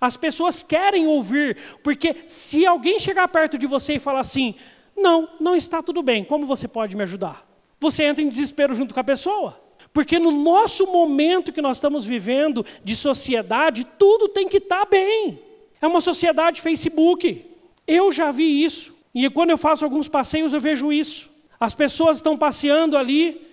As 0.00 0.16
pessoas 0.16 0.62
querem 0.62 1.06
ouvir, 1.06 1.56
porque 1.82 2.22
se 2.26 2.64
alguém 2.64 2.98
chegar 2.98 3.28
perto 3.28 3.58
de 3.58 3.66
você 3.66 3.94
e 3.94 3.98
falar 3.98 4.20
assim: 4.20 4.54
não, 4.96 5.28
não 5.40 5.54
está 5.54 5.82
tudo 5.82 6.02
bem, 6.02 6.24
como 6.24 6.46
você 6.46 6.66
pode 6.66 6.96
me 6.96 7.02
ajudar? 7.02 7.46
Você 7.80 8.04
entra 8.04 8.22
em 8.22 8.28
desespero 8.28 8.74
junto 8.74 8.94
com 8.94 9.00
a 9.00 9.04
pessoa. 9.04 9.60
Porque 9.92 10.18
no 10.18 10.30
nosso 10.30 10.86
momento 10.86 11.52
que 11.52 11.60
nós 11.60 11.76
estamos 11.76 12.04
vivendo 12.04 12.64
de 12.82 12.96
sociedade, 12.96 13.84
tudo 13.98 14.28
tem 14.28 14.48
que 14.48 14.56
estar 14.56 14.80
tá 14.80 14.86
bem. 14.86 15.38
É 15.80 15.86
uma 15.86 16.00
sociedade 16.00 16.62
Facebook. 16.62 17.44
Eu 17.86 18.10
já 18.10 18.30
vi 18.30 18.64
isso. 18.64 18.94
E 19.14 19.28
quando 19.28 19.50
eu 19.50 19.58
faço 19.58 19.84
alguns 19.84 20.08
passeios, 20.08 20.52
eu 20.52 20.60
vejo 20.60 20.92
isso. 20.92 21.30
As 21.60 21.74
pessoas 21.74 22.16
estão 22.16 22.36
passeando 22.36 22.96
ali, 22.96 23.46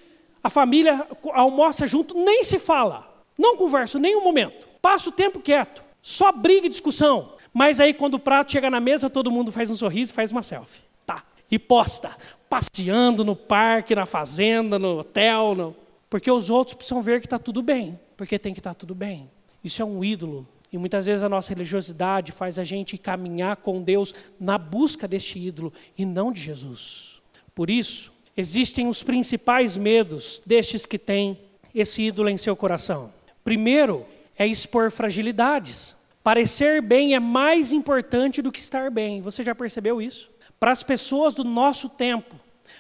a 0.44 0.50
família 0.50 1.06
almoça 1.34 1.86
junto, 1.86 2.16
nem 2.16 2.44
se 2.44 2.58
fala. 2.58 3.08
Não 3.38 3.58
conversa 3.58 4.00
nem 4.00 4.16
um 4.16 4.24
momento. 4.24 4.68
Passa 4.82 5.10
o 5.10 5.14
tempo 5.14 5.40
quieto. 5.40 5.84
Só 6.02 6.32
briga 6.32 6.66
e 6.66 6.70
discussão. 6.70 7.34
Mas 7.54 7.80
aí 7.80 7.94
quando 7.94 8.14
o 8.14 8.20
prato 8.20 8.52
chega 8.52 8.70
na 8.70 8.80
mesa, 8.80 9.10
todo 9.10 9.32
mundo 9.32 9.52
faz 9.52 9.70
um 9.70 9.76
sorriso 9.76 10.12
e 10.12 10.16
faz 10.16 10.32
uma 10.32 10.42
selfie. 10.42 10.82
Tá. 11.06 11.24
E 11.52 11.60
posta. 11.60 12.16
Passeando 12.50 13.24
no 13.24 13.36
parque, 13.36 13.94
na 13.94 14.06
fazenda, 14.06 14.80
no 14.80 15.00
hotel, 15.00 15.56
no... 15.56 15.76
Porque 16.10 16.32
os 16.32 16.50
outros 16.50 16.74
precisam 16.74 17.02
ver 17.02 17.20
que 17.20 17.28
está 17.28 17.38
tudo 17.38 17.62
bem, 17.62 18.00
porque 18.18 18.40
tem 18.40 18.54
que 18.54 18.60
estar 18.60 18.72
tá 18.72 18.80
tudo 18.80 18.96
bem. 18.96 19.30
Isso 19.64 19.82
é 19.82 19.86
um 19.86 20.04
ídolo. 20.04 20.48
E 20.72 20.78
muitas 20.78 21.06
vezes 21.06 21.24
a 21.24 21.30
nossa 21.30 21.54
religiosidade 21.54 22.32
faz 22.32 22.60
a 22.60 22.64
gente 22.64 22.98
caminhar 22.98 23.58
com 23.58 23.82
Deus 23.82 24.14
na 24.40 24.58
busca 24.58 25.08
deste 25.08 25.40
ídolo 25.40 25.74
e 25.98 26.06
não 26.06 26.32
de 26.32 26.42
Jesus. 26.42 27.22
Por 27.54 27.70
isso, 27.70 28.12
existem 28.38 28.88
os 28.88 29.04
principais 29.04 29.76
medos 29.76 30.42
destes 30.46 30.86
que 30.86 30.98
têm 30.98 31.38
esse 31.74 32.04
ídolo 32.04 32.30
em 32.30 32.38
seu 32.38 32.56
coração. 32.56 33.12
Primeiro 33.44 34.06
é 34.38 34.48
expor 34.48 34.92
fragilidades. 34.92 35.96
Parecer 36.24 36.82
bem 36.82 37.16
é 37.16 37.20
mais 37.20 37.72
importante 37.72 38.42
do 38.42 38.52
que 38.52 38.60
estar 38.60 38.92
bem. 38.92 39.22
Você 39.22 39.44
já 39.44 39.56
percebeu 39.56 40.02
isso? 40.02 40.30
Para 40.60 40.72
as 40.72 40.84
pessoas 40.84 41.34
do 41.34 41.44
nosso 41.44 41.90
tempo, 41.90 42.36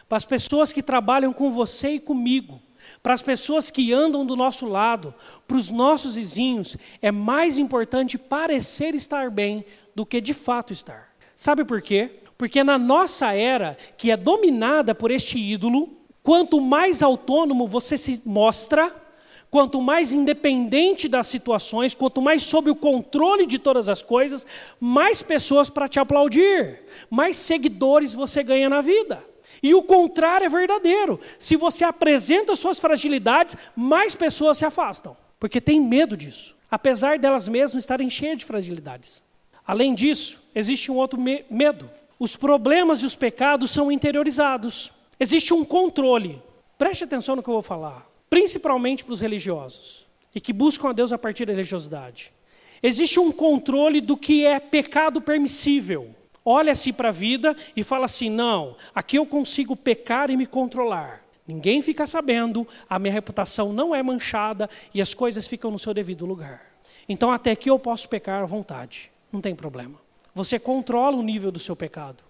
para 0.07 0.17
as 0.17 0.25
pessoas 0.25 0.71
que 0.71 0.83
trabalham 0.83 1.33
com 1.33 1.51
você 1.51 1.91
e 1.91 1.99
comigo, 1.99 2.61
para 3.01 3.13
as 3.13 3.21
pessoas 3.21 3.69
que 3.69 3.93
andam 3.93 4.25
do 4.25 4.35
nosso 4.35 4.67
lado, 4.67 5.13
para 5.47 5.57
os 5.57 5.69
nossos 5.69 6.15
vizinhos, 6.15 6.77
é 7.01 7.11
mais 7.11 7.57
importante 7.57 8.17
parecer 8.17 8.95
estar 8.95 9.29
bem 9.29 9.65
do 9.95 10.05
que 10.05 10.21
de 10.21 10.33
fato 10.33 10.73
estar. 10.73 11.13
Sabe 11.35 11.63
por 11.63 11.81
quê? 11.81 12.19
Porque 12.37 12.63
na 12.63 12.77
nossa 12.77 13.33
era, 13.33 13.77
que 13.97 14.11
é 14.11 14.17
dominada 14.17 14.95
por 14.95 15.11
este 15.11 15.37
ídolo, 15.37 15.89
quanto 16.23 16.61
mais 16.61 17.01
autônomo 17.01 17.67
você 17.67 17.97
se 17.97 18.21
mostra, 18.25 18.93
quanto 19.49 19.81
mais 19.81 20.11
independente 20.11 21.07
das 21.07 21.27
situações, 21.27 21.95
quanto 21.95 22.21
mais 22.21 22.43
sob 22.43 22.69
o 22.69 22.75
controle 22.75 23.45
de 23.45 23.57
todas 23.57 23.89
as 23.89 24.03
coisas, 24.03 24.45
mais 24.79 25.23
pessoas 25.23 25.69
para 25.69 25.87
te 25.87 25.99
aplaudir, 25.99 26.81
mais 27.09 27.37
seguidores 27.37 28.13
você 28.13 28.43
ganha 28.43 28.69
na 28.69 28.81
vida. 28.81 29.23
E 29.61 29.73
o 29.73 29.83
contrário 29.83 30.45
é 30.45 30.49
verdadeiro. 30.49 31.19
Se 31.37 31.55
você 31.55 31.83
apresenta 31.83 32.55
suas 32.55 32.79
fragilidades, 32.79 33.55
mais 33.75 34.15
pessoas 34.15 34.57
se 34.57 34.65
afastam, 34.65 35.15
porque 35.39 35.59
tem 35.59 35.79
medo 35.79 36.15
disso, 36.15 36.55
apesar 36.69 37.19
delas 37.19 37.47
mesmas 37.47 37.83
estarem 37.83 38.09
cheias 38.09 38.39
de 38.39 38.45
fragilidades. 38.45 39.21
Além 39.65 39.93
disso, 39.93 40.41
existe 40.55 40.91
um 40.91 40.95
outro 40.95 41.19
me 41.19 41.45
medo. 41.49 41.89
Os 42.17 42.35
problemas 42.35 43.01
e 43.01 43.05
os 43.05 43.15
pecados 43.15 43.71
são 43.71 43.91
interiorizados. 43.91 44.91
Existe 45.19 45.53
um 45.53 45.63
controle. 45.63 46.41
Preste 46.77 47.03
atenção 47.03 47.35
no 47.35 47.43
que 47.43 47.49
eu 47.49 47.53
vou 47.53 47.61
falar, 47.61 48.09
principalmente 48.29 49.03
para 49.03 49.13
os 49.13 49.21
religiosos 49.21 50.07
e 50.33 50.39
que 50.39 50.53
buscam 50.53 50.89
a 50.89 50.93
Deus 50.93 51.11
a 51.11 51.17
partir 51.17 51.45
da 51.45 51.53
religiosidade. 51.53 52.31
Existe 52.81 53.19
um 53.19 53.31
controle 53.31 53.99
do 53.99 54.15
que 54.15 54.45
é 54.45 54.59
pecado 54.59 55.21
permissível 55.21 56.15
olha-se 56.49 56.91
para 56.91 57.09
a 57.09 57.11
vida 57.11 57.55
e 57.75 57.83
fala 57.83 58.05
assim: 58.05 58.29
não, 58.29 58.75
aqui 58.93 59.17
eu 59.17 59.25
consigo 59.25 59.75
pecar 59.75 60.31
e 60.31 60.37
me 60.37 60.47
controlar. 60.47 61.23
Ninguém 61.47 61.81
fica 61.81 62.05
sabendo, 62.05 62.67
a 62.89 62.99
minha 62.99 63.13
reputação 63.13 63.71
não 63.71 63.93
é 63.93 64.01
manchada 64.01 64.69
e 64.93 65.01
as 65.01 65.13
coisas 65.13 65.47
ficam 65.47 65.71
no 65.71 65.79
seu 65.79 65.93
devido 65.93 66.25
lugar. 66.25 66.61
Então, 67.07 67.31
até 67.31 67.51
aqui 67.51 67.69
eu 67.69 67.79
posso 67.79 68.07
pecar 68.07 68.43
à 68.43 68.45
vontade, 68.45 69.11
não 69.31 69.41
tem 69.41 69.55
problema. 69.55 69.99
Você 70.33 70.59
controla 70.59 71.17
o 71.17 71.23
nível 71.23 71.51
do 71.51 71.57
seu 71.57 71.75
pecado. 71.75 72.23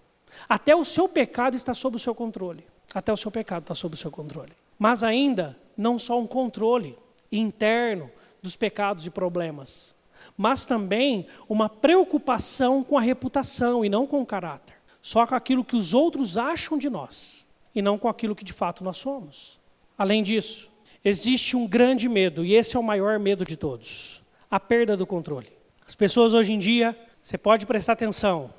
Até 0.48 0.74
o 0.74 0.84
seu 0.84 1.08
pecado 1.08 1.54
está 1.54 1.74
sob 1.74 1.96
o 1.96 1.98
seu 1.98 2.14
controle. 2.14 2.64
Até 2.94 3.12
o 3.12 3.16
seu 3.16 3.30
pecado 3.30 3.62
está 3.62 3.74
sob 3.74 3.94
o 3.94 3.98
seu 3.98 4.10
controle. 4.10 4.52
Mas 4.78 5.04
ainda, 5.04 5.56
não 5.76 5.98
só 5.98 6.18
um 6.18 6.26
controle 6.26 6.96
interno 7.30 8.10
dos 8.42 8.56
pecados 8.56 9.06
e 9.06 9.10
problemas, 9.10 9.94
mas 10.40 10.64
também 10.64 11.26
uma 11.46 11.68
preocupação 11.68 12.82
com 12.82 12.96
a 12.96 13.00
reputação 13.02 13.84
e 13.84 13.90
não 13.90 14.06
com 14.06 14.22
o 14.22 14.26
caráter. 14.26 14.74
Só 15.02 15.26
com 15.26 15.34
aquilo 15.34 15.62
que 15.62 15.76
os 15.76 15.92
outros 15.92 16.38
acham 16.38 16.78
de 16.78 16.88
nós 16.88 17.46
e 17.74 17.82
não 17.82 17.98
com 17.98 18.08
aquilo 18.08 18.34
que 18.34 18.42
de 18.42 18.54
fato 18.54 18.82
nós 18.82 18.96
somos. 18.96 19.60
Além 19.98 20.22
disso, 20.22 20.70
existe 21.04 21.58
um 21.58 21.66
grande 21.66 22.08
medo, 22.08 22.42
e 22.42 22.54
esse 22.54 22.74
é 22.74 22.80
o 22.80 22.82
maior 22.82 23.18
medo 23.18 23.44
de 23.44 23.54
todos: 23.54 24.22
a 24.50 24.58
perda 24.58 24.96
do 24.96 25.06
controle. 25.06 25.52
As 25.86 25.94
pessoas 25.94 26.32
hoje 26.32 26.54
em 26.54 26.58
dia, 26.58 26.98
você 27.20 27.36
pode 27.36 27.66
prestar 27.66 27.92
atenção, 27.92 28.50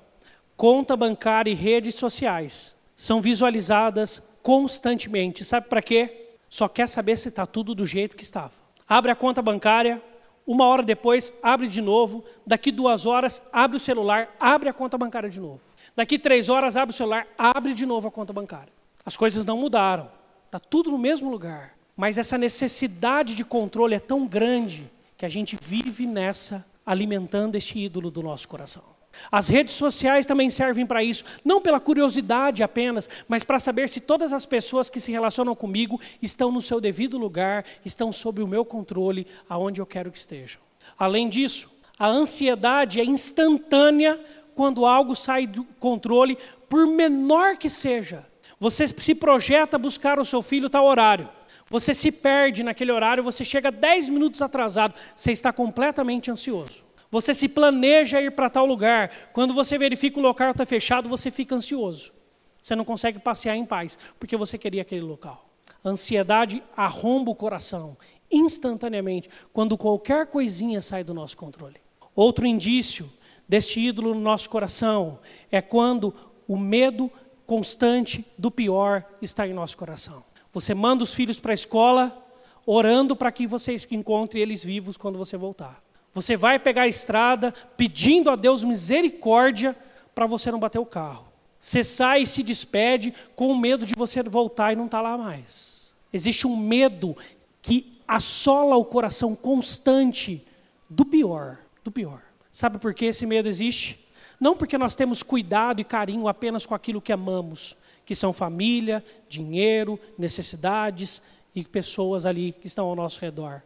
conta 0.55 0.95
bancária 0.95 1.49
e 1.49 1.55
redes 1.55 1.95
sociais 1.95 2.75
são 2.95 3.19
visualizadas 3.19 4.21
constantemente. 4.43 5.43
Sabe 5.43 5.67
para 5.67 5.81
quê? 5.81 6.27
Só 6.47 6.67
quer 6.67 6.87
saber 6.87 7.17
se 7.17 7.29
está 7.29 7.47
tudo 7.47 7.73
do 7.73 7.87
jeito 7.87 8.15
que 8.15 8.23
estava. 8.23 8.53
Abre 8.87 9.09
a 9.09 9.15
conta 9.15 9.41
bancária, 9.41 9.99
uma 10.45 10.65
hora 10.65 10.84
depois, 10.84 11.32
abre 11.41 11.67
de 11.67 11.82
novo. 11.82 12.23
Daqui 12.45 12.71
duas 12.71 13.06
horas, 13.06 13.41
abre 13.51 13.77
o 13.77 13.80
celular, 13.80 14.36
abre 14.39 14.69
a 14.69 14.73
conta 14.73 14.97
bancária 14.97 15.30
de 15.30 15.39
novo. 15.39 15.62
Daqui 15.95 16.17
três 16.17 16.49
horas, 16.49 16.75
abre 16.75 16.93
o 16.93 16.97
celular, 16.97 17.27
abre 17.38 17.73
de 17.73 17.86
novo 17.86 18.08
a 18.08 18.12
conta 18.12 18.34
bancária. 18.34 18.71
As 19.06 19.17
coisas 19.17 19.45
não 19.45 19.58
mudaram. 19.58 20.10
Está 20.45 20.60
tudo 20.60 20.91
no 20.91 20.97
mesmo 20.97 21.30
lugar. 21.30 21.75
Mas 21.95 22.17
essa 22.17 22.38
necessidade 22.38 23.36
de 23.36 23.45
controle 23.45 23.95
é 23.95 23.99
tão 23.99 24.25
grande 24.25 24.89
que 25.17 25.25
a 25.25 25.30
gente 25.30 25.58
vive 25.62 26.08
nessa, 26.08 26.65
alimentando 26.86 27.56
este 27.56 27.80
ídolo 27.80 28.10
do 28.10 28.23
nosso 28.23 28.47
coração. 28.47 28.84
As 29.32 29.47
redes 29.47 29.76
sociais 29.76 30.26
também 30.26 30.50
servem 30.50 30.86
para 30.86 31.04
isso, 31.04 31.24
não 31.43 31.62
pela 31.62 31.80
curiosidade 31.80 32.63
apenas, 32.63 33.10
mas 33.28 33.43
para 33.43 33.60
saber 33.60 33.89
se 33.89 34.00
todas 34.00 34.34
as 34.34 34.45
pessoas 34.45 34.89
que 34.89 35.00
se 35.00 35.12
relacionam 35.12 35.56
comigo 35.56 36.00
estão 36.21 36.52
no 36.52 36.62
seu 36.62 36.80
devido 36.80 37.17
lugar, 37.17 37.65
estão 37.86 38.12
sob 38.12 38.41
o 38.41 38.47
meu 38.47 38.63
controle, 38.63 39.28
aonde 39.50 39.82
eu 39.82 39.86
quero 39.86 40.12
que 40.12 40.17
estejam. 40.17 40.62
Além 40.97 41.30
disso, 41.30 41.69
a 41.97 42.08
ansiedade 42.08 43.00
é 43.00 43.06
instantânea 43.06 44.19
quando 44.56 44.86
algo 44.86 45.15
sai 45.15 45.47
do 45.47 45.63
controle, 45.80 46.38
por 46.67 46.88
menor 46.88 47.58
que 47.58 47.69
seja. 47.69 48.26
Você 48.60 48.88
se 48.88 49.15
projeta 49.15 49.76
a 49.76 49.80
buscar 49.80 50.19
o 50.19 50.26
seu 50.26 50.41
filho 50.41 50.69
tal 50.69 50.86
horário. 50.86 51.30
Você 51.67 51.93
se 51.93 52.12
perde 52.12 52.63
naquele 52.63 52.91
horário, 52.91 53.24
você 53.24 53.45
chega 53.45 53.71
10 53.71 54.10
minutos 54.10 54.41
atrasado, 54.41 54.93
você 55.15 55.32
está 55.32 55.54
completamente 55.54 56.30
ansioso. 56.30 56.84
Você 57.12 57.34
se 57.34 57.50
planeja 57.50 58.21
ir 58.21 58.32
para 58.32 58.50
tal 58.50 58.65
lugar. 58.65 59.12
Quando 59.34 59.54
você 59.54 59.78
verifica 59.78 60.17
o 60.17 60.24
local 60.24 60.52
está 60.52 60.65
fechado, 60.65 61.10
você 61.10 61.30
fica 61.30 61.54
ansioso. 61.54 62.13
Você 62.62 62.74
não 62.76 62.86
consegue 62.86 63.19
passear 63.19 63.58
em 63.58 63.65
paz, 63.65 64.00
porque 64.17 64.38
você 64.38 64.58
queria 64.58 64.82
aquele 64.82 65.02
local. 65.02 65.50
A 65.84 65.89
ansiedade 65.89 66.63
arromba 66.76 67.30
o 67.30 67.36
coração 67.36 67.97
instantaneamente, 68.32 69.30
quando 69.52 69.78
qualquer 69.78 70.28
coisinha 70.28 70.80
sai 70.80 71.04
do 71.04 71.13
nosso 71.13 71.36
controle. 71.36 71.76
Outro 72.15 72.47
indício 72.47 73.12
deste 73.45 73.82
ídolo 73.82 74.13
no 74.13 74.21
nosso 74.21 74.50
coração 74.50 75.19
é 75.52 75.62
quando 75.62 76.13
o 76.47 76.58
medo 76.58 77.12
constante 77.45 78.26
do 78.38 78.50
pior 78.50 79.04
está 79.21 79.45
em 79.45 79.54
nosso 79.54 79.78
coração. 79.78 80.24
Você 80.54 80.74
manda 80.74 81.04
os 81.04 81.13
filhos 81.13 81.41
para 81.41 81.52
a 81.52 81.54
escola, 81.54 82.26
orando 82.65 83.15
para 83.15 83.32
que 83.32 83.45
você 83.45 83.76
encontre 83.91 84.39
eles 84.39 84.63
vivos 84.63 84.95
quando 84.95 85.17
você 85.17 85.36
voltar. 85.36 85.84
Você 86.13 86.36
vai 86.36 86.60
pegar 86.60 86.84
a 86.84 86.88
estrada 86.88 87.54
pedindo 87.78 88.30
a 88.30 88.36
Deus 88.36 88.63
misericórdia 88.63 89.76
para 90.13 90.26
você 90.26 90.52
não 90.52 90.60
bater 90.60 90.80
o 90.80 90.86
carro. 90.86 91.26
Você 91.60 91.84
sai 91.84 92.24
e 92.24 92.28
se 92.28 92.43
despede 92.43 93.13
com 93.36 93.56
medo 93.56 93.86
de 93.86 93.95
você 93.95 94.21
voltar 94.24 94.74
e 94.74 94.76
não 94.76 94.86
estar 94.86 94.97
tá 94.97 95.04
lá 95.04 95.17
mais. 95.17 95.93
Existe 96.12 96.45
um 96.47 96.58
medo 96.58 97.15
que 97.62 97.97
assola 98.08 98.76
o 98.76 98.84
coração 98.84 99.36
constante 99.36 100.45
do 100.89 101.06
pior, 101.06 101.60
do 101.84 101.91
pior. 101.91 102.21
Sabe 102.52 102.78
por 102.78 102.93
que 102.93 103.06
esse 103.06 103.26
medo 103.26 103.47
existe? 103.47 104.06
Não 104.39 104.58
porque 104.58 104.78
nós 104.78 104.95
temos 104.95 105.24
cuidado 105.24 105.80
e 105.80 105.86
carinho 105.86 106.28
apenas 106.28 106.65
com 106.65 106.76
aquilo 106.76 107.00
que 107.00 107.13
amamos, 107.13 107.78
que 108.06 108.15
são 108.15 108.34
família, 108.34 109.06
dinheiro, 109.30 110.00
necessidades 110.17 111.21
e 111.56 111.63
pessoas 111.63 112.26
ali 112.26 112.52
que 112.52 112.67
estão 112.67 112.88
ao 112.88 112.95
nosso 112.95 113.21
redor, 113.21 113.62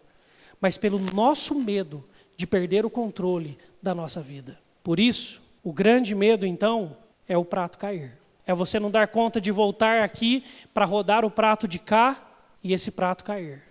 mas 0.60 0.78
pelo 0.78 1.00
nosso 1.00 1.56
medo 1.56 2.04
de 2.38 2.46
perder 2.46 2.86
o 2.86 2.90
controle 2.90 3.58
da 3.82 3.94
nossa 3.96 4.22
vida. 4.22 4.58
Por 4.84 5.00
isso, 5.00 5.42
o 5.64 5.74
grande 5.74 6.14
medo, 6.14 6.46
então, 6.46 6.96
é 7.28 7.38
o 7.38 7.46
prato 7.46 7.78
cair. 7.78 8.14
É 8.46 8.54
você 8.54 8.80
não 8.80 8.92
dar 8.92 9.08
conta 9.08 9.42
de 9.42 9.52
voltar 9.52 10.04
aqui 10.04 10.44
para 10.74 10.86
rodar 10.86 11.26
o 11.26 11.32
prato 11.32 11.68
de 11.68 11.80
cá 11.80 12.24
e 12.64 12.74
esse 12.74 12.92
prato 12.92 13.24
cair. 13.24 13.64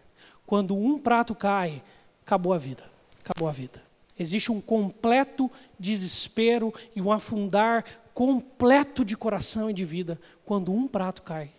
Quando 0.46 0.76
um 0.76 0.98
prato 0.98 1.34
cai, 1.34 1.82
acabou 2.22 2.52
a 2.52 2.58
vida. 2.58 2.84
Acabou 3.24 3.48
a 3.48 3.52
vida. 3.52 3.82
Existe 4.18 4.52
um 4.52 4.60
completo 4.60 5.50
desespero 5.78 6.72
e 6.94 7.00
um 7.00 7.10
afundar 7.10 7.84
completo 8.12 9.04
de 9.04 9.16
coração 9.16 9.70
e 9.70 9.74
de 9.74 9.84
vida 9.84 10.20
quando 10.44 10.72
um 10.72 10.86
prato 10.86 11.22
cai 11.22 11.50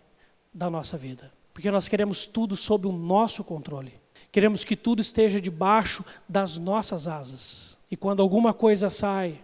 da 0.52 0.70
nossa 0.70 0.96
vida. 0.96 1.30
Porque 1.52 1.70
nós 1.70 1.88
queremos 1.88 2.26
tudo 2.26 2.56
sob 2.56 2.86
o 2.86 2.92
nosso 2.92 3.42
controle. 3.44 3.94
Queremos 4.36 4.66
que 4.66 4.76
tudo 4.76 5.00
esteja 5.00 5.40
debaixo 5.40 6.04
das 6.28 6.58
nossas 6.58 7.08
asas. 7.08 7.78
E 7.90 7.96
quando 7.96 8.20
alguma 8.20 8.52
coisa 8.52 8.90
sai, 8.90 9.40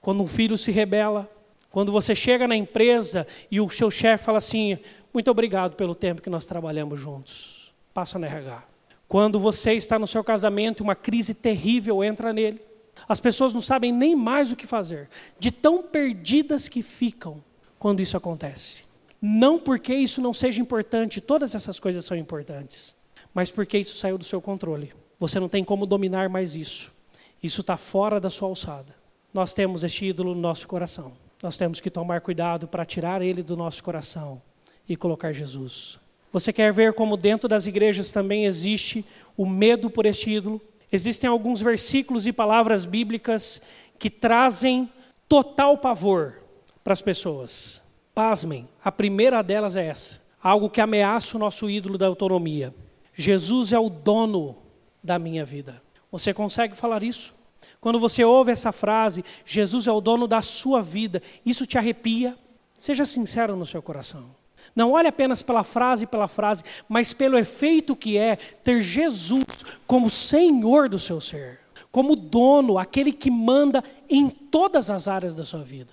quando 0.00 0.22
um 0.22 0.28
filho 0.28 0.56
se 0.56 0.70
rebela, 0.70 1.28
quando 1.68 1.90
você 1.90 2.14
chega 2.14 2.46
na 2.46 2.54
empresa 2.54 3.26
e 3.50 3.60
o 3.60 3.68
seu 3.68 3.90
chefe 3.90 4.22
fala 4.24 4.38
assim: 4.38 4.78
Muito 5.12 5.28
obrigado 5.32 5.74
pelo 5.74 5.96
tempo 5.96 6.22
que 6.22 6.30
nós 6.30 6.46
trabalhamos 6.46 7.00
juntos. 7.00 7.74
Passa 7.92 8.20
no 8.20 8.24
RH. 8.24 8.62
Quando 9.08 9.40
você 9.40 9.72
está 9.72 9.98
no 9.98 10.06
seu 10.06 10.22
casamento 10.22 10.80
e 10.80 10.84
uma 10.84 10.94
crise 10.94 11.34
terrível 11.34 12.04
entra 12.04 12.32
nele, 12.32 12.62
as 13.08 13.18
pessoas 13.18 13.52
não 13.52 13.60
sabem 13.60 13.90
nem 13.90 14.14
mais 14.14 14.52
o 14.52 14.56
que 14.56 14.64
fazer, 14.64 15.08
de 15.40 15.50
tão 15.50 15.82
perdidas 15.82 16.68
que 16.68 16.82
ficam 16.82 17.42
quando 17.80 18.00
isso 18.00 18.16
acontece. 18.16 18.84
Não 19.20 19.58
porque 19.58 19.92
isso 19.92 20.20
não 20.20 20.32
seja 20.32 20.62
importante, 20.62 21.20
todas 21.20 21.52
essas 21.52 21.80
coisas 21.80 22.04
são 22.04 22.16
importantes 22.16 22.94
mas 23.36 23.50
porque 23.50 23.76
isso 23.76 23.98
saiu 23.98 24.16
do 24.16 24.24
seu 24.24 24.40
controle. 24.40 24.94
Você 25.20 25.38
não 25.38 25.46
tem 25.46 25.62
como 25.62 25.84
dominar 25.84 26.26
mais 26.26 26.56
isso. 26.56 26.90
Isso 27.42 27.60
está 27.60 27.76
fora 27.76 28.18
da 28.18 28.30
sua 28.30 28.48
alçada. 28.48 28.96
Nós 29.34 29.52
temos 29.52 29.84
este 29.84 30.06
ídolo 30.06 30.34
no 30.34 30.40
nosso 30.40 30.66
coração. 30.66 31.12
Nós 31.42 31.58
temos 31.58 31.78
que 31.78 31.90
tomar 31.90 32.22
cuidado 32.22 32.66
para 32.66 32.86
tirar 32.86 33.20
ele 33.20 33.42
do 33.42 33.54
nosso 33.54 33.84
coração 33.84 34.40
e 34.88 34.96
colocar 34.96 35.34
Jesus. 35.34 35.98
Você 36.32 36.50
quer 36.50 36.72
ver 36.72 36.94
como 36.94 37.14
dentro 37.14 37.46
das 37.46 37.66
igrejas 37.66 38.10
também 38.10 38.46
existe 38.46 39.04
o 39.36 39.44
medo 39.44 39.90
por 39.90 40.06
este 40.06 40.30
ídolo? 40.30 40.58
Existem 40.90 41.28
alguns 41.28 41.60
versículos 41.60 42.26
e 42.26 42.32
palavras 42.32 42.86
bíblicas 42.86 43.60
que 43.98 44.08
trazem 44.08 44.90
total 45.28 45.76
pavor 45.76 46.38
para 46.82 46.94
as 46.94 47.02
pessoas. 47.02 47.82
Pasmem, 48.14 48.66
a 48.82 48.90
primeira 48.90 49.42
delas 49.42 49.76
é 49.76 49.88
essa: 49.88 50.22
algo 50.42 50.70
que 50.70 50.80
ameaça 50.80 51.36
o 51.36 51.40
nosso 51.40 51.68
ídolo 51.68 51.98
da 51.98 52.06
autonomia. 52.06 52.72
Jesus 53.16 53.72
é 53.72 53.78
o 53.78 53.88
dono 53.88 54.54
da 55.02 55.18
minha 55.18 55.42
vida. 55.42 55.82
Você 56.12 56.34
consegue 56.34 56.76
falar 56.76 57.02
isso? 57.02 57.34
Quando 57.80 57.98
você 57.98 58.22
ouve 58.22 58.52
essa 58.52 58.72
frase, 58.72 59.24
Jesus 59.44 59.86
é 59.86 59.92
o 59.92 60.02
dono 60.02 60.28
da 60.28 60.42
sua 60.42 60.82
vida, 60.82 61.22
isso 61.44 61.66
te 61.66 61.78
arrepia? 61.78 62.36
Seja 62.78 63.06
sincero 63.06 63.56
no 63.56 63.64
seu 63.64 63.80
coração. 63.80 64.34
Não 64.74 64.92
olhe 64.92 65.08
apenas 65.08 65.42
pela 65.42 65.64
frase 65.64 66.06
pela 66.06 66.28
frase, 66.28 66.62
mas 66.86 67.14
pelo 67.14 67.38
efeito 67.38 67.96
que 67.96 68.18
é 68.18 68.36
ter 68.36 68.82
Jesus 68.82 69.44
como 69.86 70.10
Senhor 70.10 70.86
do 70.86 70.98
seu 70.98 71.18
ser, 71.18 71.60
como 71.90 72.14
dono, 72.14 72.76
aquele 72.76 73.12
que 73.12 73.30
manda 73.30 73.82
em 74.10 74.28
todas 74.28 74.90
as 74.90 75.08
áreas 75.08 75.34
da 75.34 75.44
sua 75.44 75.62
vida. 75.62 75.90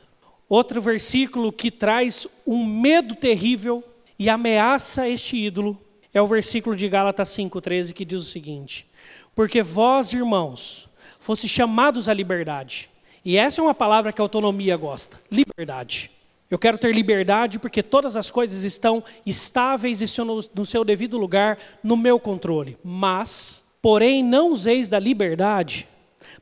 Outro 0.49 0.81
versículo 0.81 1.53
que 1.53 1.71
traz 1.71 2.27
um 2.45 2.65
medo 2.65 3.15
terrível 3.15 3.81
e 4.19 4.29
ameaça 4.29 5.07
este 5.07 5.38
ídolo 5.38 5.79
é 6.13 6.21
o 6.21 6.28
versículo 6.28 6.76
de 6.76 6.88
Gálatas 6.88 7.30
5,13 7.30 7.93
que 7.93 8.06
diz 8.06 8.19
o 8.19 8.30
seguinte: 8.30 8.86
Porque 9.34 9.63
vós, 9.63 10.13
irmãos, 10.13 10.89
fosse 11.19 11.47
chamados 11.47 12.08
à 12.08 12.13
liberdade. 12.13 12.89
E 13.26 13.38
essa 13.38 13.62
é 13.62 13.63
uma 13.63 13.73
palavra 13.73 14.12
que 14.12 14.21
a 14.21 14.23
autonomia 14.23 14.76
gosta: 14.78 15.19
liberdade. 15.32 16.12
Eu 16.52 16.60
quero 16.60 16.78
ter 16.78 16.93
liberdade 16.93 17.58
porque 17.58 17.82
todas 17.82 18.15
as 18.15 18.30
coisas 18.30 18.63
estão 18.63 19.04
estáveis 19.26 20.02
e 20.02 20.21
no 20.54 20.65
seu 20.65 20.86
devido 20.86 21.17
lugar, 21.17 21.58
no 21.84 21.97
meu 21.97 22.19
controle. 22.19 22.78
Mas, 22.84 23.63
porém, 23.82 24.23
não 24.23 24.52
useis 24.52 24.88
da 24.88 24.99
liberdade 24.99 25.88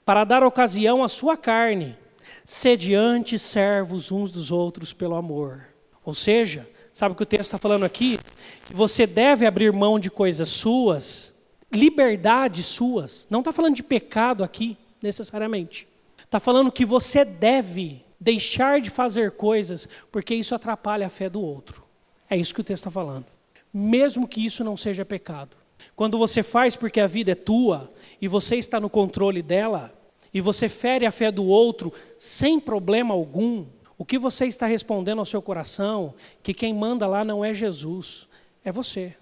para 0.06 0.26
dar 0.26 0.44
ocasião 0.44 1.02
à 1.02 1.08
sua 1.08 1.38
carne, 1.38 1.96
sediante 2.44 3.40
servos 3.40 4.12
uns 4.12 4.32
dos 4.32 4.52
outros 4.52 4.92
pelo 4.92 5.16
amor. 5.16 5.64
Ou 6.04 6.14
seja, 6.14 6.68
sabe 6.94 7.14
o 7.14 7.16
que 7.16 7.24
o 7.24 7.26
texto 7.26 7.44
está 7.44 7.58
falando 7.58 7.84
aqui? 7.84 8.20
Que 8.66 8.74
você 8.74 9.06
deve 9.08 9.46
abrir 9.46 9.72
mão 9.72 10.00
de 10.00 10.10
coisas 10.10 10.50
suas, 10.50 11.34
liberdades 11.72 12.66
suas. 12.66 13.28
Não 13.30 13.40
está 13.40 13.52
falando 13.52 13.76
de 13.76 13.84
pecado 13.84 14.44
aqui, 14.44 14.78
necessariamente. 15.02 15.88
Está 16.24 16.40
falando 16.40 16.72
que 16.72 16.86
você 16.86 17.26
deve 17.26 18.04
deixar 18.20 18.80
de 18.80 18.90
fazer 18.90 19.32
coisas 19.32 19.88
porque 20.12 20.36
isso 20.36 20.54
atrapalha 20.54 21.08
a 21.08 21.10
fé 21.10 21.30
do 21.30 21.42
outro. 21.42 21.84
É 22.30 22.38
isso 22.38 22.54
que 22.54 22.62
o 22.62 22.64
texto 22.64 22.84
está 22.84 22.92
falando. 22.92 23.26
Mesmo 23.74 24.28
que 24.28 24.46
isso 24.46 24.64
não 24.64 24.78
seja 24.78 25.04
pecado. 25.04 25.58
Quando 25.96 26.18
você 26.18 26.44
faz 26.44 26.76
porque 26.76 27.00
a 27.00 27.08
vida 27.08 27.32
é 27.32 27.36
tua 27.36 27.92
e 28.22 28.28
você 28.28 28.56
está 28.56 28.80
no 28.80 28.90
controle 28.90 29.42
dela, 29.42 29.94
e 30.34 30.40
você 30.40 30.70
fere 30.70 31.06
a 31.06 31.12
fé 31.12 31.32
do 31.32 31.46
outro 31.46 31.92
sem 32.18 32.60
problema 32.60 33.14
algum, 33.14 33.66
o 34.02 34.06
que 34.06 34.18
você 34.18 34.48
está 34.48 34.66
respondendo 34.66 35.20
ao 35.20 35.26
seu 35.26 35.42
coração? 35.42 36.16
Que 36.42 36.54
quem 36.54 36.74
manda 36.74 37.06
lá 37.06 37.24
não 37.24 37.46
é 37.46 37.54
Jesus, 37.54 38.28
é 38.66 38.72
você. 38.72 39.16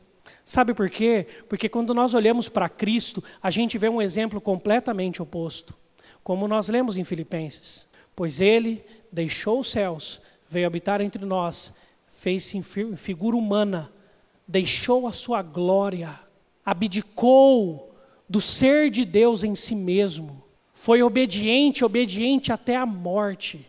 Sabe 0.46 0.74
por 0.74 0.90
quê? 0.90 1.28
Porque 1.50 1.68
quando 1.68 1.94
nós 1.94 2.14
olhamos 2.14 2.48
para 2.48 2.70
Cristo, 2.70 3.24
a 3.44 3.52
gente 3.52 3.78
vê 3.78 3.90
um 3.90 4.02
exemplo 4.02 4.40
completamente 4.40 5.22
oposto. 5.22 5.76
Como 6.24 6.48
nós 6.48 6.70
lemos 6.70 6.98
em 6.98 7.04
Filipenses 7.04 7.90
pois 8.20 8.42
ele 8.42 8.84
deixou 9.10 9.62
os 9.62 9.70
céus, 9.70 10.20
veio 10.50 10.68
habitar 10.68 11.00
entre 11.00 11.24
nós, 11.24 11.74
fez-se 12.10 12.58
em 12.58 12.62
figura 12.98 13.38
humana, 13.38 13.94
deixou 14.46 15.08
a 15.08 15.14
sua 15.14 15.42
glória, 15.42 16.20
abdicou 16.66 17.96
do 18.28 18.42
ser 18.42 18.90
de 18.90 19.06
Deus 19.06 19.46
em 19.46 19.56
si 19.56 19.74
mesmo, 19.74 20.44
foi 20.74 21.02
obediente, 21.02 21.86
obediente 21.86 22.52
até 22.52 22.76
a 22.76 22.86
morte 22.86 23.66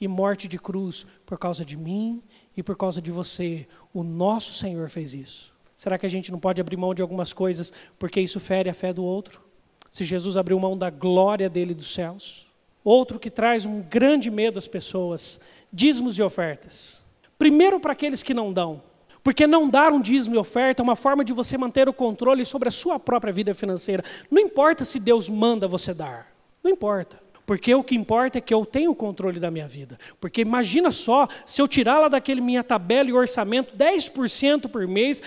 e 0.00 0.06
morte 0.06 0.48
de 0.48 0.58
cruz 0.58 1.06
por 1.24 1.38
causa 1.38 1.64
de 1.64 1.76
mim 1.76 2.22
e 2.56 2.62
por 2.62 2.76
causa 2.76 3.00
de 3.00 3.10
você. 3.10 3.66
O 3.92 4.02
nosso 4.02 4.52
Senhor 4.54 4.88
fez 4.88 5.14
isso. 5.14 5.54
Será 5.76 5.98
que 5.98 6.06
a 6.06 6.10
gente 6.10 6.32
não 6.32 6.38
pode 6.38 6.60
abrir 6.60 6.76
mão 6.76 6.94
de 6.94 7.02
algumas 7.02 7.32
coisas 7.32 7.72
porque 7.98 8.20
isso 8.20 8.40
fere 8.40 8.70
a 8.70 8.74
fé 8.74 8.92
do 8.92 9.04
outro? 9.04 9.42
Se 9.90 10.04
Jesus 10.04 10.36
abriu 10.36 10.58
mão 10.58 10.76
da 10.76 10.90
glória 10.90 11.48
dele 11.48 11.74
dos 11.74 11.92
céus, 11.92 12.46
Outro 12.86 13.18
que 13.18 13.32
traz 13.32 13.66
um 13.66 13.82
grande 13.82 14.30
medo 14.30 14.60
às 14.60 14.68
pessoas: 14.68 15.40
dízimos 15.72 16.16
e 16.16 16.22
ofertas. 16.22 17.02
Primeiro, 17.36 17.80
para 17.80 17.90
aqueles 17.90 18.22
que 18.22 18.32
não 18.32 18.52
dão. 18.52 18.80
Porque 19.24 19.44
não 19.44 19.68
dar 19.68 19.92
um 19.92 20.00
dízimo 20.00 20.36
e 20.36 20.38
oferta 20.38 20.82
é 20.82 20.84
uma 20.84 20.94
forma 20.94 21.24
de 21.24 21.32
você 21.32 21.58
manter 21.58 21.88
o 21.88 21.92
controle 21.92 22.44
sobre 22.44 22.68
a 22.68 22.70
sua 22.70 23.00
própria 23.00 23.32
vida 23.32 23.52
financeira. 23.56 24.04
Não 24.30 24.40
importa 24.40 24.84
se 24.84 25.00
Deus 25.00 25.28
manda 25.28 25.66
você 25.66 25.92
dar. 25.92 26.32
Não 26.62 26.70
importa. 26.70 27.20
Porque 27.46 27.72
o 27.72 27.84
que 27.84 27.94
importa 27.94 28.38
é 28.38 28.40
que 28.40 28.52
eu 28.52 28.66
tenho 28.66 28.90
o 28.90 28.94
controle 28.94 29.38
da 29.38 29.50
minha 29.50 29.68
vida. 29.68 29.96
Porque 30.20 30.40
imagina 30.40 30.90
só, 30.90 31.28
se 31.46 31.62
eu 31.62 31.68
tirar 31.68 32.00
lá 32.00 32.08
daquele 32.08 32.40
minha 32.40 32.64
tabela 32.64 33.08
e 33.08 33.12
orçamento 33.12 33.76
10% 33.76 34.68
por 34.68 34.86
mês, 34.86 35.22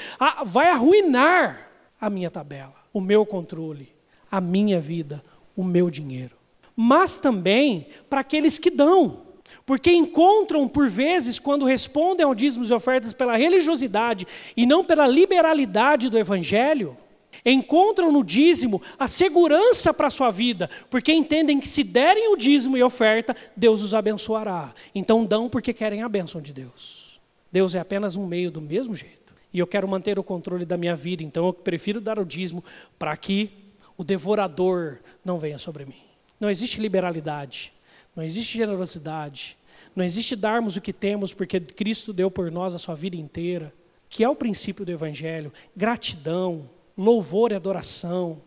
vai 0.46 0.70
arruinar 0.70 1.70
a 2.00 2.10
minha 2.10 2.30
tabela, 2.30 2.76
o 2.94 3.00
meu 3.00 3.26
controle, 3.26 3.94
a 4.30 4.42
minha 4.42 4.80
vida, 4.80 5.24
o 5.56 5.64
meu 5.64 5.90
dinheiro 5.90 6.40
mas 6.82 7.20
também 7.20 7.88
para 8.10 8.22
aqueles 8.22 8.58
que 8.58 8.72
dão. 8.72 9.24
Porque 9.66 9.92
encontram, 9.92 10.66
por 10.66 10.88
vezes, 10.88 11.38
quando 11.38 11.66
respondem 11.66 12.26
ao 12.26 12.34
dízimos 12.34 12.70
e 12.70 12.74
ofertas 12.74 13.14
pela 13.14 13.36
religiosidade 13.36 14.26
e 14.56 14.66
não 14.66 14.82
pela 14.82 15.06
liberalidade 15.06 16.10
do 16.10 16.18
Evangelho, 16.18 16.96
encontram 17.46 18.12
no 18.12 18.24
dízimo 18.24 18.82
a 18.98 19.08
segurança 19.08 19.94
para 19.94 20.08
a 20.08 20.12
sua 20.12 20.32
vida, 20.32 20.70
porque 20.90 21.12
entendem 21.14 21.60
que 21.60 21.68
se 21.68 21.84
derem 21.84 22.34
o 22.34 22.38
dízimo 22.38 22.78
e 22.78 22.84
oferta, 22.84 23.36
Deus 23.56 23.82
os 23.82 23.94
abençoará. 23.94 24.74
Então 24.94 25.26
dão 25.26 25.50
porque 25.50 25.74
querem 25.74 26.04
a 26.04 26.10
bênção 26.10 26.42
de 26.42 26.54
Deus. 26.54 27.20
Deus 27.52 27.76
é 27.76 27.80
apenas 27.80 28.16
um 28.16 28.26
meio 28.26 28.52
do 28.52 28.62
mesmo 28.62 28.96
jeito. 28.96 29.34
E 29.52 29.60
eu 29.60 29.66
quero 29.66 29.88
manter 29.88 30.20
o 30.20 30.24
controle 30.24 30.66
da 30.66 30.78
minha 30.78 30.96
vida, 30.96 31.24
então 31.24 31.48
eu 31.48 31.54
prefiro 31.54 32.00
dar 32.00 32.20
o 32.20 32.26
dízimo 32.26 32.64
para 33.00 33.16
que 33.18 33.50
o 33.98 34.04
devorador 34.04 35.00
não 35.26 35.40
venha 35.40 35.58
sobre 35.58 35.86
mim. 35.86 36.02
Não 36.40 36.50
existe 36.50 36.80
liberalidade, 36.80 37.74
não 38.16 38.24
existe 38.24 38.58
generosidade, 38.58 39.58
não 39.96 40.06
existe 40.06 40.36
darmos 40.36 40.78
o 40.78 40.82
que 40.82 40.94
temos 40.94 41.34
porque 41.34 41.60
Cristo 41.60 42.14
deu 42.14 42.30
por 42.30 42.52
nós 42.52 42.76
a 42.76 42.78
sua 42.78 42.96
vida 42.96 43.16
inteira, 43.16 43.74
que 44.08 44.24
é 44.24 44.30
o 44.30 44.36
princípio 44.36 44.86
do 44.86 44.92
Evangelho. 44.92 45.52
Gratidão, 45.76 46.70
louvor 47.00 47.54
e 47.54 47.56
adoração. 47.56 48.42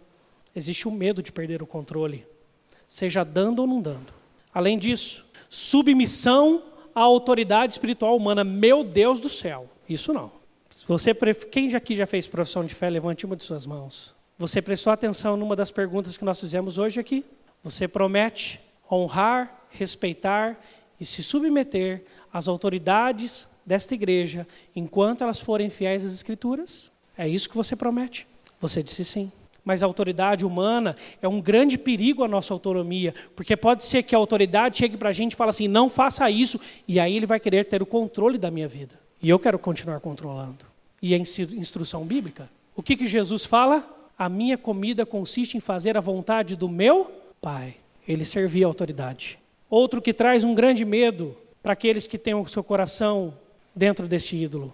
Existe 0.54 0.86
o 0.86 0.90
medo 0.90 1.22
de 1.22 1.32
perder 1.32 1.62
o 1.62 1.66
controle, 1.66 2.26
seja 2.86 3.24
dando 3.24 3.60
ou 3.60 3.66
não 3.66 3.80
dando. 3.80 4.12
Além 4.52 4.78
disso, 4.78 5.24
submissão 5.48 6.62
à 6.94 7.00
autoridade 7.00 7.72
espiritual 7.72 8.14
humana. 8.14 8.44
Meu 8.44 8.84
Deus 8.84 9.18
do 9.18 9.30
céu, 9.30 9.66
isso 9.88 10.12
não. 10.12 10.30
Você, 10.86 11.14
quem 11.50 11.74
aqui 11.74 11.96
já 11.96 12.06
fez 12.06 12.28
profissão 12.28 12.64
de 12.64 12.74
fé, 12.74 12.90
levante 12.90 13.24
uma 13.24 13.36
de 13.36 13.44
suas 13.44 13.64
mãos. 13.64 14.14
Você 14.38 14.60
prestou 14.60 14.92
atenção 14.92 15.36
numa 15.36 15.56
das 15.56 15.70
perguntas 15.70 16.18
que 16.18 16.24
nós 16.24 16.38
fizemos 16.38 16.76
hoje 16.76 17.00
aqui? 17.00 17.24
Você 17.64 17.88
promete 17.88 18.60
honrar, 18.90 19.66
respeitar 19.70 20.60
e 21.00 21.06
se 21.06 21.22
submeter 21.22 22.04
às 22.32 22.48
autoridades 22.48 23.46
desta 23.64 23.94
igreja 23.94 24.46
enquanto 24.74 25.22
elas 25.22 25.40
forem 25.40 25.70
fiéis 25.70 26.04
às 26.04 26.12
Escrituras? 26.12 26.90
É 27.16 27.28
isso 27.28 27.48
que 27.48 27.56
você 27.56 27.76
promete? 27.76 28.26
Você 28.62 28.82
disse 28.82 29.04
sim. 29.04 29.30
Mas 29.64 29.82
a 29.82 29.86
autoridade 29.86 30.46
humana 30.46 30.96
é 31.20 31.28
um 31.28 31.40
grande 31.40 31.76
perigo 31.76 32.24
à 32.24 32.28
nossa 32.28 32.54
autonomia, 32.54 33.14
porque 33.36 33.56
pode 33.56 33.84
ser 33.84 34.02
que 34.02 34.14
a 34.14 34.18
autoridade 34.18 34.78
chegue 34.78 34.96
para 34.96 35.10
a 35.10 35.12
gente 35.12 35.32
e 35.32 35.36
fale 35.36 35.50
assim: 35.50 35.68
não 35.68 35.90
faça 35.90 36.28
isso, 36.30 36.60
e 36.88 36.98
aí 36.98 37.16
ele 37.16 37.26
vai 37.26 37.38
querer 37.38 37.64
ter 37.66 37.82
o 37.82 37.86
controle 37.86 38.38
da 38.38 38.50
minha 38.50 38.66
vida. 38.66 38.98
E 39.22 39.28
eu 39.28 39.38
quero 39.38 39.58
continuar 39.58 40.00
controlando. 40.00 40.64
E 41.00 41.14
é 41.14 41.16
instrução 41.16 42.04
bíblica. 42.04 42.48
O 42.74 42.82
que, 42.82 42.96
que 42.96 43.06
Jesus 43.06 43.44
fala? 43.44 43.84
A 44.18 44.28
minha 44.28 44.56
comida 44.56 45.04
consiste 45.04 45.56
em 45.56 45.60
fazer 45.60 45.96
a 45.96 46.00
vontade 46.00 46.56
do 46.56 46.68
meu 46.68 47.10
Pai. 47.40 47.74
Ele 48.06 48.24
servia 48.24 48.66
a 48.66 48.68
autoridade. 48.68 49.38
Outro 49.68 50.02
que 50.02 50.12
traz 50.12 50.44
um 50.44 50.54
grande 50.54 50.84
medo 50.84 51.36
para 51.62 51.72
aqueles 51.72 52.06
que 52.06 52.18
têm 52.18 52.34
o 52.34 52.46
seu 52.46 52.62
coração 52.62 53.34
dentro 53.74 54.08
desse 54.08 54.36
ídolo. 54.36 54.72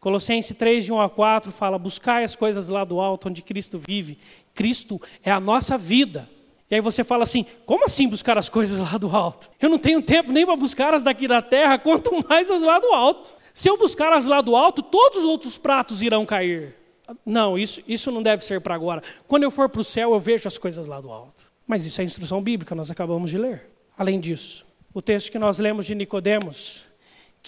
Colossenses 0.00 0.56
3, 0.56 0.84
de 0.84 0.92
1 0.92 1.00
a 1.00 1.08
4, 1.08 1.50
fala: 1.52 1.78
Buscai 1.78 2.24
as 2.24 2.36
coisas 2.36 2.68
lá 2.68 2.84
do 2.84 3.00
alto, 3.00 3.28
onde 3.28 3.42
Cristo 3.42 3.78
vive. 3.78 4.18
Cristo 4.54 5.00
é 5.22 5.30
a 5.30 5.40
nossa 5.40 5.76
vida. 5.76 6.28
E 6.70 6.74
aí 6.74 6.80
você 6.80 7.02
fala 7.02 7.22
assim: 7.22 7.46
como 7.64 7.84
assim 7.84 8.08
buscar 8.08 8.36
as 8.38 8.48
coisas 8.48 8.78
lá 8.78 8.98
do 8.98 9.14
alto? 9.14 9.50
Eu 9.60 9.68
não 9.68 9.78
tenho 9.78 10.02
tempo 10.02 10.32
nem 10.32 10.44
para 10.44 10.56
buscar 10.56 10.94
as 10.94 11.02
daqui 11.02 11.26
da 11.26 11.42
terra, 11.42 11.78
quanto 11.78 12.10
mais 12.28 12.50
as 12.50 12.62
lá 12.62 12.78
do 12.78 12.88
alto. 12.88 13.34
Se 13.52 13.68
eu 13.68 13.76
buscar 13.76 14.12
as 14.12 14.24
lá 14.24 14.40
do 14.40 14.54
alto, 14.54 14.82
todos 14.82 15.20
os 15.20 15.24
outros 15.24 15.58
pratos 15.58 16.02
irão 16.02 16.24
cair. 16.24 16.76
Não, 17.24 17.58
isso, 17.58 17.82
isso 17.88 18.10
não 18.10 18.22
deve 18.22 18.44
ser 18.44 18.60
para 18.60 18.74
agora. 18.74 19.02
Quando 19.26 19.42
eu 19.42 19.50
for 19.50 19.68
para 19.68 19.80
o 19.80 19.84
céu, 19.84 20.12
eu 20.12 20.20
vejo 20.20 20.46
as 20.46 20.58
coisas 20.58 20.86
lá 20.86 21.00
do 21.00 21.10
alto. 21.10 21.44
Mas 21.66 21.84
isso 21.84 22.00
é 22.00 22.04
instrução 22.04 22.42
bíblica, 22.42 22.74
nós 22.74 22.90
acabamos 22.90 23.30
de 23.30 23.38
ler. 23.38 23.68
Além 23.96 24.20
disso, 24.20 24.64
o 24.94 25.02
texto 25.02 25.32
que 25.32 25.38
nós 25.38 25.58
lemos 25.58 25.86
de 25.86 25.94
Nicodemos, 25.94 26.84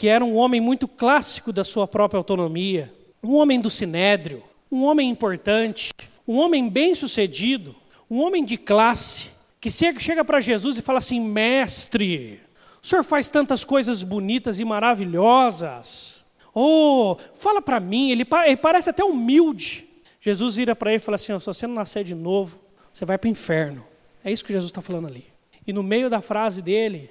que 0.00 0.08
era 0.08 0.24
um 0.24 0.34
homem 0.36 0.62
muito 0.62 0.88
clássico 0.88 1.52
da 1.52 1.62
sua 1.62 1.86
própria 1.86 2.16
autonomia, 2.16 2.90
um 3.22 3.34
homem 3.34 3.60
do 3.60 3.68
sinédrio, 3.68 4.42
um 4.72 4.82
homem 4.84 5.10
importante, 5.10 5.92
um 6.26 6.38
homem 6.38 6.70
bem-sucedido, 6.70 7.76
um 8.10 8.22
homem 8.22 8.42
de 8.42 8.56
classe, 8.56 9.26
que 9.60 9.70
chega 9.70 10.24
para 10.24 10.40
Jesus 10.40 10.78
e 10.78 10.82
fala 10.82 10.96
assim: 10.96 11.20
Mestre, 11.20 12.40
o 12.82 12.86
senhor 12.86 13.04
faz 13.04 13.28
tantas 13.28 13.62
coisas 13.62 14.02
bonitas 14.02 14.58
e 14.58 14.64
maravilhosas. 14.64 16.24
Oh, 16.54 17.18
fala 17.34 17.60
para 17.60 17.78
mim, 17.78 18.10
ele, 18.10 18.26
ele, 18.46 18.56
parece 18.56 18.88
até 18.88 19.04
humilde. 19.04 19.84
Jesus 20.18 20.56
vira 20.56 20.74
para 20.74 20.92
ele 20.92 20.96
e 20.96 21.04
fala 21.04 21.16
assim: 21.16 21.38
se 21.38 21.44
você 21.44 21.66
não 21.66 21.74
nascer 21.74 22.04
de 22.04 22.14
novo, 22.14 22.58
você 22.90 23.04
vai 23.04 23.18
para 23.18 23.28
o 23.28 23.30
inferno. 23.30 23.84
É 24.24 24.32
isso 24.32 24.46
que 24.46 24.52
Jesus 24.54 24.70
está 24.70 24.80
falando 24.80 25.08
ali. 25.08 25.26
E 25.66 25.74
no 25.74 25.82
meio 25.82 26.08
da 26.08 26.22
frase 26.22 26.62
dele, 26.62 27.10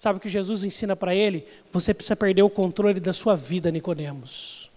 sabe 0.00 0.16
o 0.16 0.20
que 0.20 0.30
Jesus 0.30 0.64
ensina 0.64 0.96
para 0.96 1.14
ele? 1.14 1.46
Você 1.70 1.92
precisa 1.92 2.16
perder 2.16 2.42
o 2.42 2.48
controle 2.48 2.98
da 2.98 3.12
sua 3.12 3.36
vida, 3.36 3.70
Nicodemos. 3.70 4.70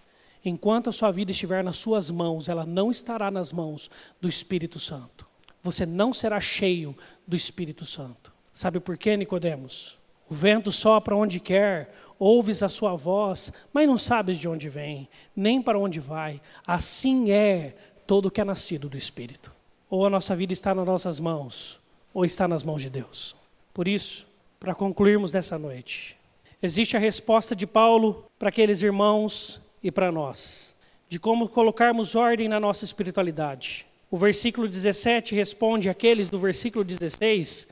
Enquanto 0.43 0.89
a 0.89 0.91
sua 0.91 1.11
vida 1.11 1.31
estiver 1.31 1.63
nas 1.63 1.77
suas 1.77 2.11
mãos, 2.11 2.49
ela 2.49 2.65
não 2.65 2.91
estará 2.91 3.31
nas 3.31 3.53
mãos 3.53 3.89
do 4.19 4.27
Espírito 4.27 4.79
Santo. 4.79 5.25
Você 5.63 5.85
não 5.85 6.13
será 6.13 6.41
cheio 6.41 6.93
do 7.25 7.37
Espírito 7.37 7.85
Santo. 7.85 8.33
Sabe 8.51 8.81
por 8.81 8.97
quê, 8.97 9.15
Nicodemos? 9.15 9.97
O 10.29 10.35
vento 10.35 10.73
sopra 10.73 11.15
onde 11.15 11.39
quer, 11.39 11.95
ouves 12.19 12.61
a 12.61 12.67
sua 12.67 12.93
voz, 12.93 13.53
mas 13.71 13.87
não 13.87 13.97
sabes 13.97 14.37
de 14.37 14.49
onde 14.49 14.67
vem, 14.67 15.07
nem 15.33 15.61
para 15.61 15.79
onde 15.79 16.01
vai. 16.01 16.41
Assim 16.67 17.31
é 17.31 17.77
todo 18.05 18.25
o 18.25 18.31
que 18.31 18.41
é 18.41 18.43
nascido 18.43 18.89
do 18.89 18.97
Espírito. 18.97 19.53
Ou 19.89 20.05
a 20.05 20.09
nossa 20.09 20.35
vida 20.35 20.51
está 20.51 20.75
nas 20.75 20.85
nossas 20.85 21.17
mãos, 21.17 21.79
ou 22.13 22.25
está 22.25 22.45
nas 22.45 22.61
mãos 22.61 22.81
de 22.81 22.89
Deus. 22.89 23.37
Por 23.73 23.87
isso, 23.87 24.27
para 24.63 24.73
concluirmos 24.73 25.33
nessa 25.33 25.59
noite, 25.59 26.15
existe 26.61 26.95
a 26.95 26.99
resposta 26.99 27.53
de 27.53 27.67
Paulo 27.67 28.25
para 28.39 28.47
aqueles 28.47 28.81
irmãos 28.81 29.59
e 29.83 29.91
para 29.91 30.09
nós, 30.09 30.73
de 31.09 31.19
como 31.19 31.49
colocarmos 31.49 32.15
ordem 32.15 32.47
na 32.47 32.61
nossa 32.61 32.85
espiritualidade. 32.85 33.85
O 34.09 34.15
versículo 34.15 34.65
17 34.65 35.35
responde 35.35 35.89
àqueles 35.89 36.29
do 36.29 36.39
versículo 36.39 36.85
16 36.85 37.67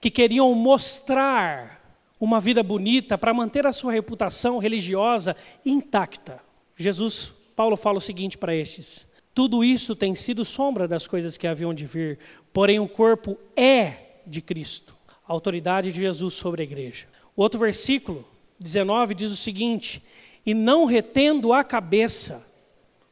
que 0.00 0.12
queriam 0.12 0.54
mostrar 0.54 2.00
uma 2.20 2.38
vida 2.38 2.62
bonita 2.62 3.18
para 3.18 3.34
manter 3.34 3.66
a 3.66 3.72
sua 3.72 3.90
reputação 3.90 4.58
religiosa 4.58 5.34
intacta. 5.66 6.40
Jesus, 6.76 7.32
Paulo 7.56 7.76
fala 7.76 7.98
o 7.98 8.00
seguinte 8.00 8.38
para 8.38 8.54
estes: 8.54 9.08
tudo 9.34 9.64
isso 9.64 9.96
tem 9.96 10.14
sido 10.14 10.44
sombra 10.44 10.86
das 10.86 11.08
coisas 11.08 11.36
que 11.36 11.48
haviam 11.48 11.74
de 11.74 11.84
vir, 11.84 12.20
porém 12.52 12.78
o 12.78 12.88
corpo 12.88 13.36
é 13.56 14.20
de 14.24 14.40
Cristo, 14.40 14.97
a 15.28 15.32
autoridade 15.32 15.92
de 15.92 16.00
Jesus 16.00 16.34
sobre 16.34 16.62
a 16.62 16.64
igreja. 16.64 17.06
O 17.36 17.42
outro 17.42 17.60
versículo, 17.60 18.24
19, 18.58 19.14
diz 19.14 19.30
o 19.30 19.36
seguinte: 19.36 20.02
e 20.44 20.54
não 20.54 20.86
retendo 20.86 21.52
a 21.52 21.62
cabeça, 21.62 22.42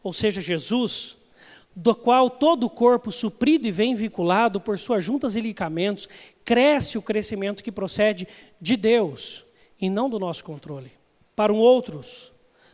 ou 0.02 0.12
seja, 0.12 0.40
Jesus, 0.40 1.16
do 1.74 1.94
qual 1.94 2.30
todo 2.30 2.64
o 2.64 2.70
corpo 2.70 3.12
suprido 3.12 3.68
e 3.68 3.70
vinculado 3.70 4.58
por 4.58 4.78
suas 4.78 5.04
juntas 5.04 5.36
e 5.36 5.40
ligamentos, 5.40 6.08
cresce 6.42 6.96
o 6.96 7.02
crescimento 7.02 7.62
que 7.62 7.70
procede 7.70 8.26
de 8.58 8.76
Deus 8.76 9.44
e 9.78 9.90
não 9.90 10.08
do 10.08 10.18
nosso 10.18 10.42
controle. 10.42 10.90
Para 11.34 11.52
um 11.52 11.58
outros, 11.58 12.32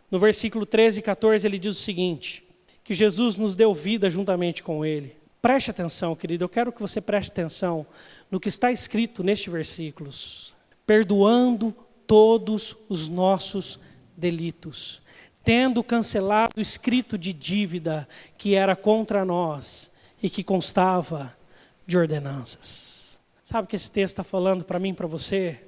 no 0.08 0.20
versículo 0.20 0.64
13 0.64 1.00
e 1.00 1.02
14, 1.02 1.44
ele 1.44 1.58
diz 1.58 1.76
o 1.76 1.82
seguinte: 1.82 2.44
que 2.84 2.94
Jesus 2.94 3.36
nos 3.36 3.56
deu 3.56 3.74
vida 3.74 4.08
juntamente 4.08 4.62
com 4.62 4.84
ele. 4.84 5.16
Preste 5.40 5.72
atenção, 5.72 6.14
querido, 6.14 6.44
eu 6.44 6.48
quero 6.48 6.70
que 6.70 6.80
você 6.80 7.00
preste 7.00 7.32
atenção 7.32 7.84
no 8.32 8.40
que 8.40 8.48
está 8.48 8.72
escrito 8.72 9.22
nestes 9.22 9.52
versículos. 9.52 10.54
Perdoando 10.86 11.76
todos 12.06 12.74
os 12.88 13.10
nossos 13.10 13.78
delitos, 14.16 15.02
tendo 15.44 15.84
cancelado 15.84 16.54
o 16.56 16.60
escrito 16.60 17.18
de 17.18 17.32
dívida 17.32 18.08
que 18.38 18.54
era 18.54 18.74
contra 18.74 19.24
nós 19.24 19.90
e 20.22 20.30
que 20.30 20.42
constava 20.42 21.36
de 21.86 21.98
ordenanças. 21.98 23.18
Sabe 23.44 23.66
o 23.66 23.68
que 23.68 23.76
esse 23.76 23.90
texto 23.90 24.14
está 24.14 24.24
falando 24.24 24.64
para 24.64 24.78
mim 24.78 24.90
e 24.90 24.94
para 24.94 25.06
você? 25.06 25.60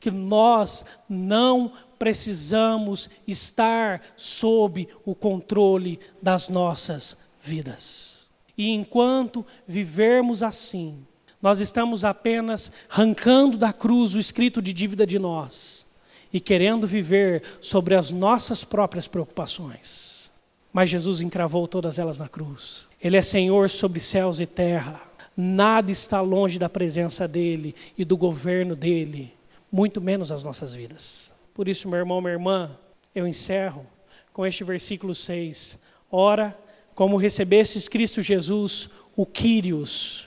Que 0.00 0.10
nós 0.10 0.84
não 1.08 1.72
precisamos 1.98 3.10
estar 3.26 4.02
sob 4.16 4.88
o 5.04 5.14
controle 5.14 6.00
das 6.20 6.48
nossas 6.48 7.18
vidas. 7.42 8.26
E 8.56 8.70
enquanto 8.70 9.44
vivermos 9.66 10.42
assim, 10.42 11.06
nós 11.46 11.60
estamos 11.60 12.04
apenas 12.04 12.72
arrancando 12.90 13.56
da 13.56 13.72
cruz 13.72 14.16
o 14.16 14.18
escrito 14.18 14.60
de 14.60 14.72
dívida 14.72 15.06
de 15.06 15.16
nós 15.16 15.86
e 16.32 16.40
querendo 16.40 16.88
viver 16.88 17.40
sobre 17.60 17.94
as 17.94 18.10
nossas 18.10 18.64
próprias 18.64 19.06
preocupações. 19.06 20.28
Mas 20.72 20.90
Jesus 20.90 21.20
encravou 21.20 21.68
todas 21.68 22.00
elas 22.00 22.18
na 22.18 22.28
cruz. 22.28 22.88
Ele 23.00 23.16
é 23.16 23.22
Senhor 23.22 23.70
sobre 23.70 24.00
céus 24.00 24.40
e 24.40 24.44
terra. 24.44 25.00
Nada 25.36 25.88
está 25.92 26.20
longe 26.20 26.58
da 26.58 26.68
presença 26.68 27.28
dEle 27.28 27.76
e 27.96 28.04
do 28.04 28.16
governo 28.16 28.74
dEle, 28.74 29.32
muito 29.70 30.00
menos 30.00 30.32
as 30.32 30.42
nossas 30.42 30.74
vidas. 30.74 31.30
Por 31.54 31.68
isso, 31.68 31.88
meu 31.88 32.00
irmão, 32.00 32.20
minha 32.20 32.32
irmã, 32.32 32.72
eu 33.14 33.24
encerro 33.24 33.86
com 34.32 34.44
este 34.44 34.64
versículo 34.64 35.14
6. 35.14 35.78
Ora, 36.10 36.58
como 36.92 37.16
recebestes 37.16 37.88
Cristo 37.88 38.20
Jesus, 38.20 38.90
o 39.14 39.24
Quírios, 39.24 40.25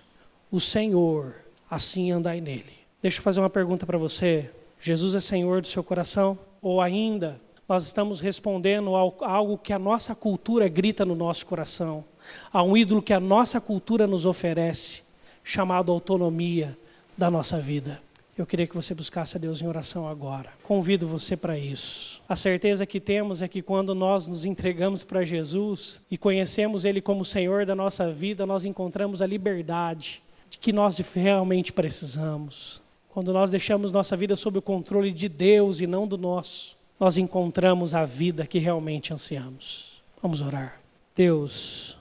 o 0.52 0.60
Senhor, 0.60 1.36
assim 1.70 2.12
andai 2.12 2.42
nele. 2.42 2.74
Deixa 3.02 3.20
eu 3.20 3.24
fazer 3.24 3.40
uma 3.40 3.50
pergunta 3.50 3.86
para 3.86 3.98
você. 3.98 4.50
Jesus 4.80 5.16
é 5.16 5.20
Senhor 5.20 5.62
do 5.62 5.68
seu 5.68 5.84
coração? 5.84 6.38
Ou 6.62 6.82
ainda, 6.82 7.40
nós 7.68 7.86
estamos 7.86 8.20
respondendo 8.20 8.96
a 8.96 9.30
algo 9.30 9.58
que 9.58 9.72
a 9.72 9.80
nossa 9.80 10.14
cultura 10.14 10.68
grita 10.68 11.06
no 11.06 11.16
nosso 11.16 11.46
coração? 11.46 12.04
a 12.52 12.64
um 12.64 12.76
ídolo 12.76 13.02
que 13.02 13.14
a 13.14 13.20
nossa 13.20 13.60
cultura 13.60 14.08
nos 14.08 14.26
oferece, 14.26 15.02
chamado 15.44 15.92
autonomia 15.92 16.78
da 17.18 17.30
nossa 17.30 17.60
vida. 17.60 18.02
Eu 18.38 18.46
queria 18.46 18.66
que 18.66 18.76
você 18.76 18.94
buscasse 18.94 19.36
a 19.36 19.40
Deus 19.40 19.62
em 19.62 19.68
oração 19.68 20.08
agora. 20.08 20.50
Convido 20.64 21.06
você 21.06 21.36
para 21.36 21.58
isso. 21.58 22.22
A 22.28 22.38
certeza 22.38 22.86
que 22.86 23.00
temos 23.00 23.42
é 23.42 23.50
que 23.50 23.62
quando 23.62 23.94
nós 23.94 24.30
nos 24.30 24.46
entregamos 24.46 25.04
para 25.04 25.26
Jesus 25.26 26.02
e 26.10 26.18
conhecemos 26.18 26.86
Ele 26.86 27.02
como 27.02 27.26
Senhor 27.26 27.66
da 27.66 27.76
nossa 27.76 28.10
vida, 28.10 28.46
nós 28.46 28.64
encontramos 28.64 29.22
a 29.22 29.28
liberdade 29.28 30.22
de 30.26 30.29
que 30.60 30.74
nós 30.74 30.98
realmente 30.98 31.72
precisamos. 31.72 32.82
Quando 33.10 33.34
nós 33.34 33.50
deixamos 33.50 33.92
nossa 33.92 34.16
vida 34.16 34.36
sob 34.36 34.60
o 34.60 34.62
controle 34.62 35.12
de 35.12 35.28
Deus 35.28 35.82
e 35.82 35.88
não 35.88 36.08
do 36.08 36.18
nosso, 36.18 36.78
nós 37.00 37.18
encontramos 37.18 37.94
a 37.94 38.06
vida 38.06 38.46
que 38.46 38.60
realmente 38.60 39.14
ansiamos. 39.14 40.04
Vamos 40.22 40.42
orar. 40.42 40.82
Deus, 41.16 41.98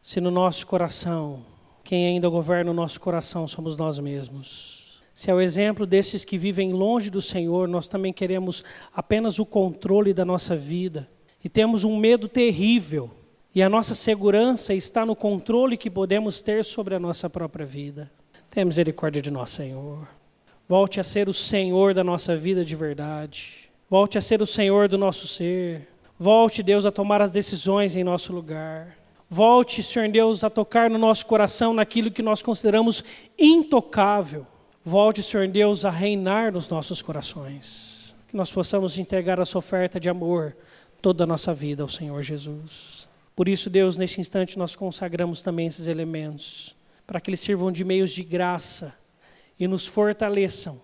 se 0.00 0.20
no 0.20 0.30
nosso 0.30 0.66
coração, 0.66 1.40
quem 1.82 2.06
ainda 2.06 2.28
governa 2.28 2.70
o 2.70 2.74
nosso 2.74 3.00
coração 3.00 3.48
somos 3.48 3.76
nós 3.76 3.98
mesmos. 3.98 5.00
Se 5.14 5.30
é 5.30 5.34
o 5.34 5.40
exemplo 5.40 5.86
desses 5.86 6.24
que 6.24 6.38
vivem 6.38 6.72
longe 6.72 7.10
do 7.10 7.20
Senhor, 7.20 7.68
nós 7.68 7.86
também 7.86 8.12
queremos 8.12 8.64
apenas 8.94 9.38
o 9.38 9.46
controle 9.46 10.14
da 10.14 10.24
nossa 10.24 10.56
vida 10.56 11.08
e 11.44 11.48
temos 11.48 11.84
um 11.84 11.96
medo 11.96 12.28
terrível. 12.28 13.10
E 13.54 13.62
a 13.62 13.68
nossa 13.68 13.94
segurança 13.94 14.72
está 14.72 15.04
no 15.04 15.14
controle 15.14 15.76
que 15.76 15.90
podemos 15.90 16.40
ter 16.40 16.64
sobre 16.64 16.94
a 16.94 16.98
nossa 16.98 17.28
própria 17.28 17.66
vida. 17.66 18.10
Tenha 18.50 18.64
misericórdia 18.64 19.20
de 19.20 19.30
nós, 19.30 19.50
Senhor. 19.50 20.08
Volte 20.68 20.98
a 20.98 21.04
ser 21.04 21.28
o 21.28 21.34
Senhor 21.34 21.92
da 21.92 22.02
nossa 22.02 22.34
vida 22.34 22.64
de 22.64 22.74
verdade. 22.74 23.70
Volte 23.90 24.16
a 24.16 24.22
ser 24.22 24.40
o 24.40 24.46
Senhor 24.46 24.88
do 24.88 24.96
nosso 24.96 25.28
ser. 25.28 25.86
Volte, 26.18 26.62
Deus, 26.62 26.86
a 26.86 26.90
tomar 26.90 27.20
as 27.20 27.30
decisões 27.30 27.94
em 27.94 28.02
nosso 28.02 28.32
lugar. 28.32 28.96
Volte, 29.28 29.82
Senhor 29.82 30.08
Deus, 30.08 30.44
a 30.44 30.48
tocar 30.48 30.88
no 30.88 30.98
nosso 30.98 31.26
coração 31.26 31.74
naquilo 31.74 32.10
que 32.10 32.22
nós 32.22 32.40
consideramos 32.40 33.04
intocável. 33.38 34.46
Volte, 34.84 35.22
Senhor 35.22 35.46
Deus, 35.48 35.84
a 35.84 35.90
reinar 35.90 36.52
nos 36.52 36.70
nossos 36.70 37.02
corações. 37.02 38.14
Que 38.28 38.36
nós 38.36 38.50
possamos 38.50 38.98
entregar 38.98 39.38
essa 39.38 39.58
oferta 39.58 40.00
de 40.00 40.08
amor 40.08 40.56
toda 41.02 41.24
a 41.24 41.26
nossa 41.26 41.52
vida 41.52 41.82
ao 41.82 41.88
Senhor 41.88 42.22
Jesus. 42.22 43.11
Por 43.34 43.48
isso, 43.48 43.70
Deus, 43.70 43.96
neste 43.96 44.20
instante 44.20 44.58
nós 44.58 44.76
consagramos 44.76 45.42
também 45.42 45.66
esses 45.66 45.86
elementos, 45.86 46.76
para 47.06 47.20
que 47.20 47.30
eles 47.30 47.40
sirvam 47.40 47.72
de 47.72 47.84
meios 47.84 48.12
de 48.12 48.22
graça 48.22 48.94
e 49.58 49.66
nos 49.66 49.86
fortaleçam 49.86 50.80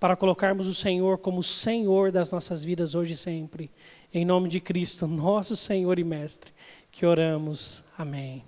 para 0.00 0.16
colocarmos 0.16 0.66
o 0.66 0.74
Senhor 0.74 1.18
como 1.18 1.44
Senhor 1.44 2.10
das 2.10 2.32
nossas 2.32 2.64
vidas 2.64 2.96
hoje 2.96 3.14
e 3.14 3.16
sempre. 3.16 3.70
Em 4.12 4.24
nome 4.24 4.48
de 4.48 4.58
Cristo, 4.58 5.06
nosso 5.08 5.56
Senhor 5.56 5.98
e 5.98 6.04
Mestre 6.04 6.52
que 6.90 7.06
oramos. 7.06 7.82
Amém. 7.96 8.44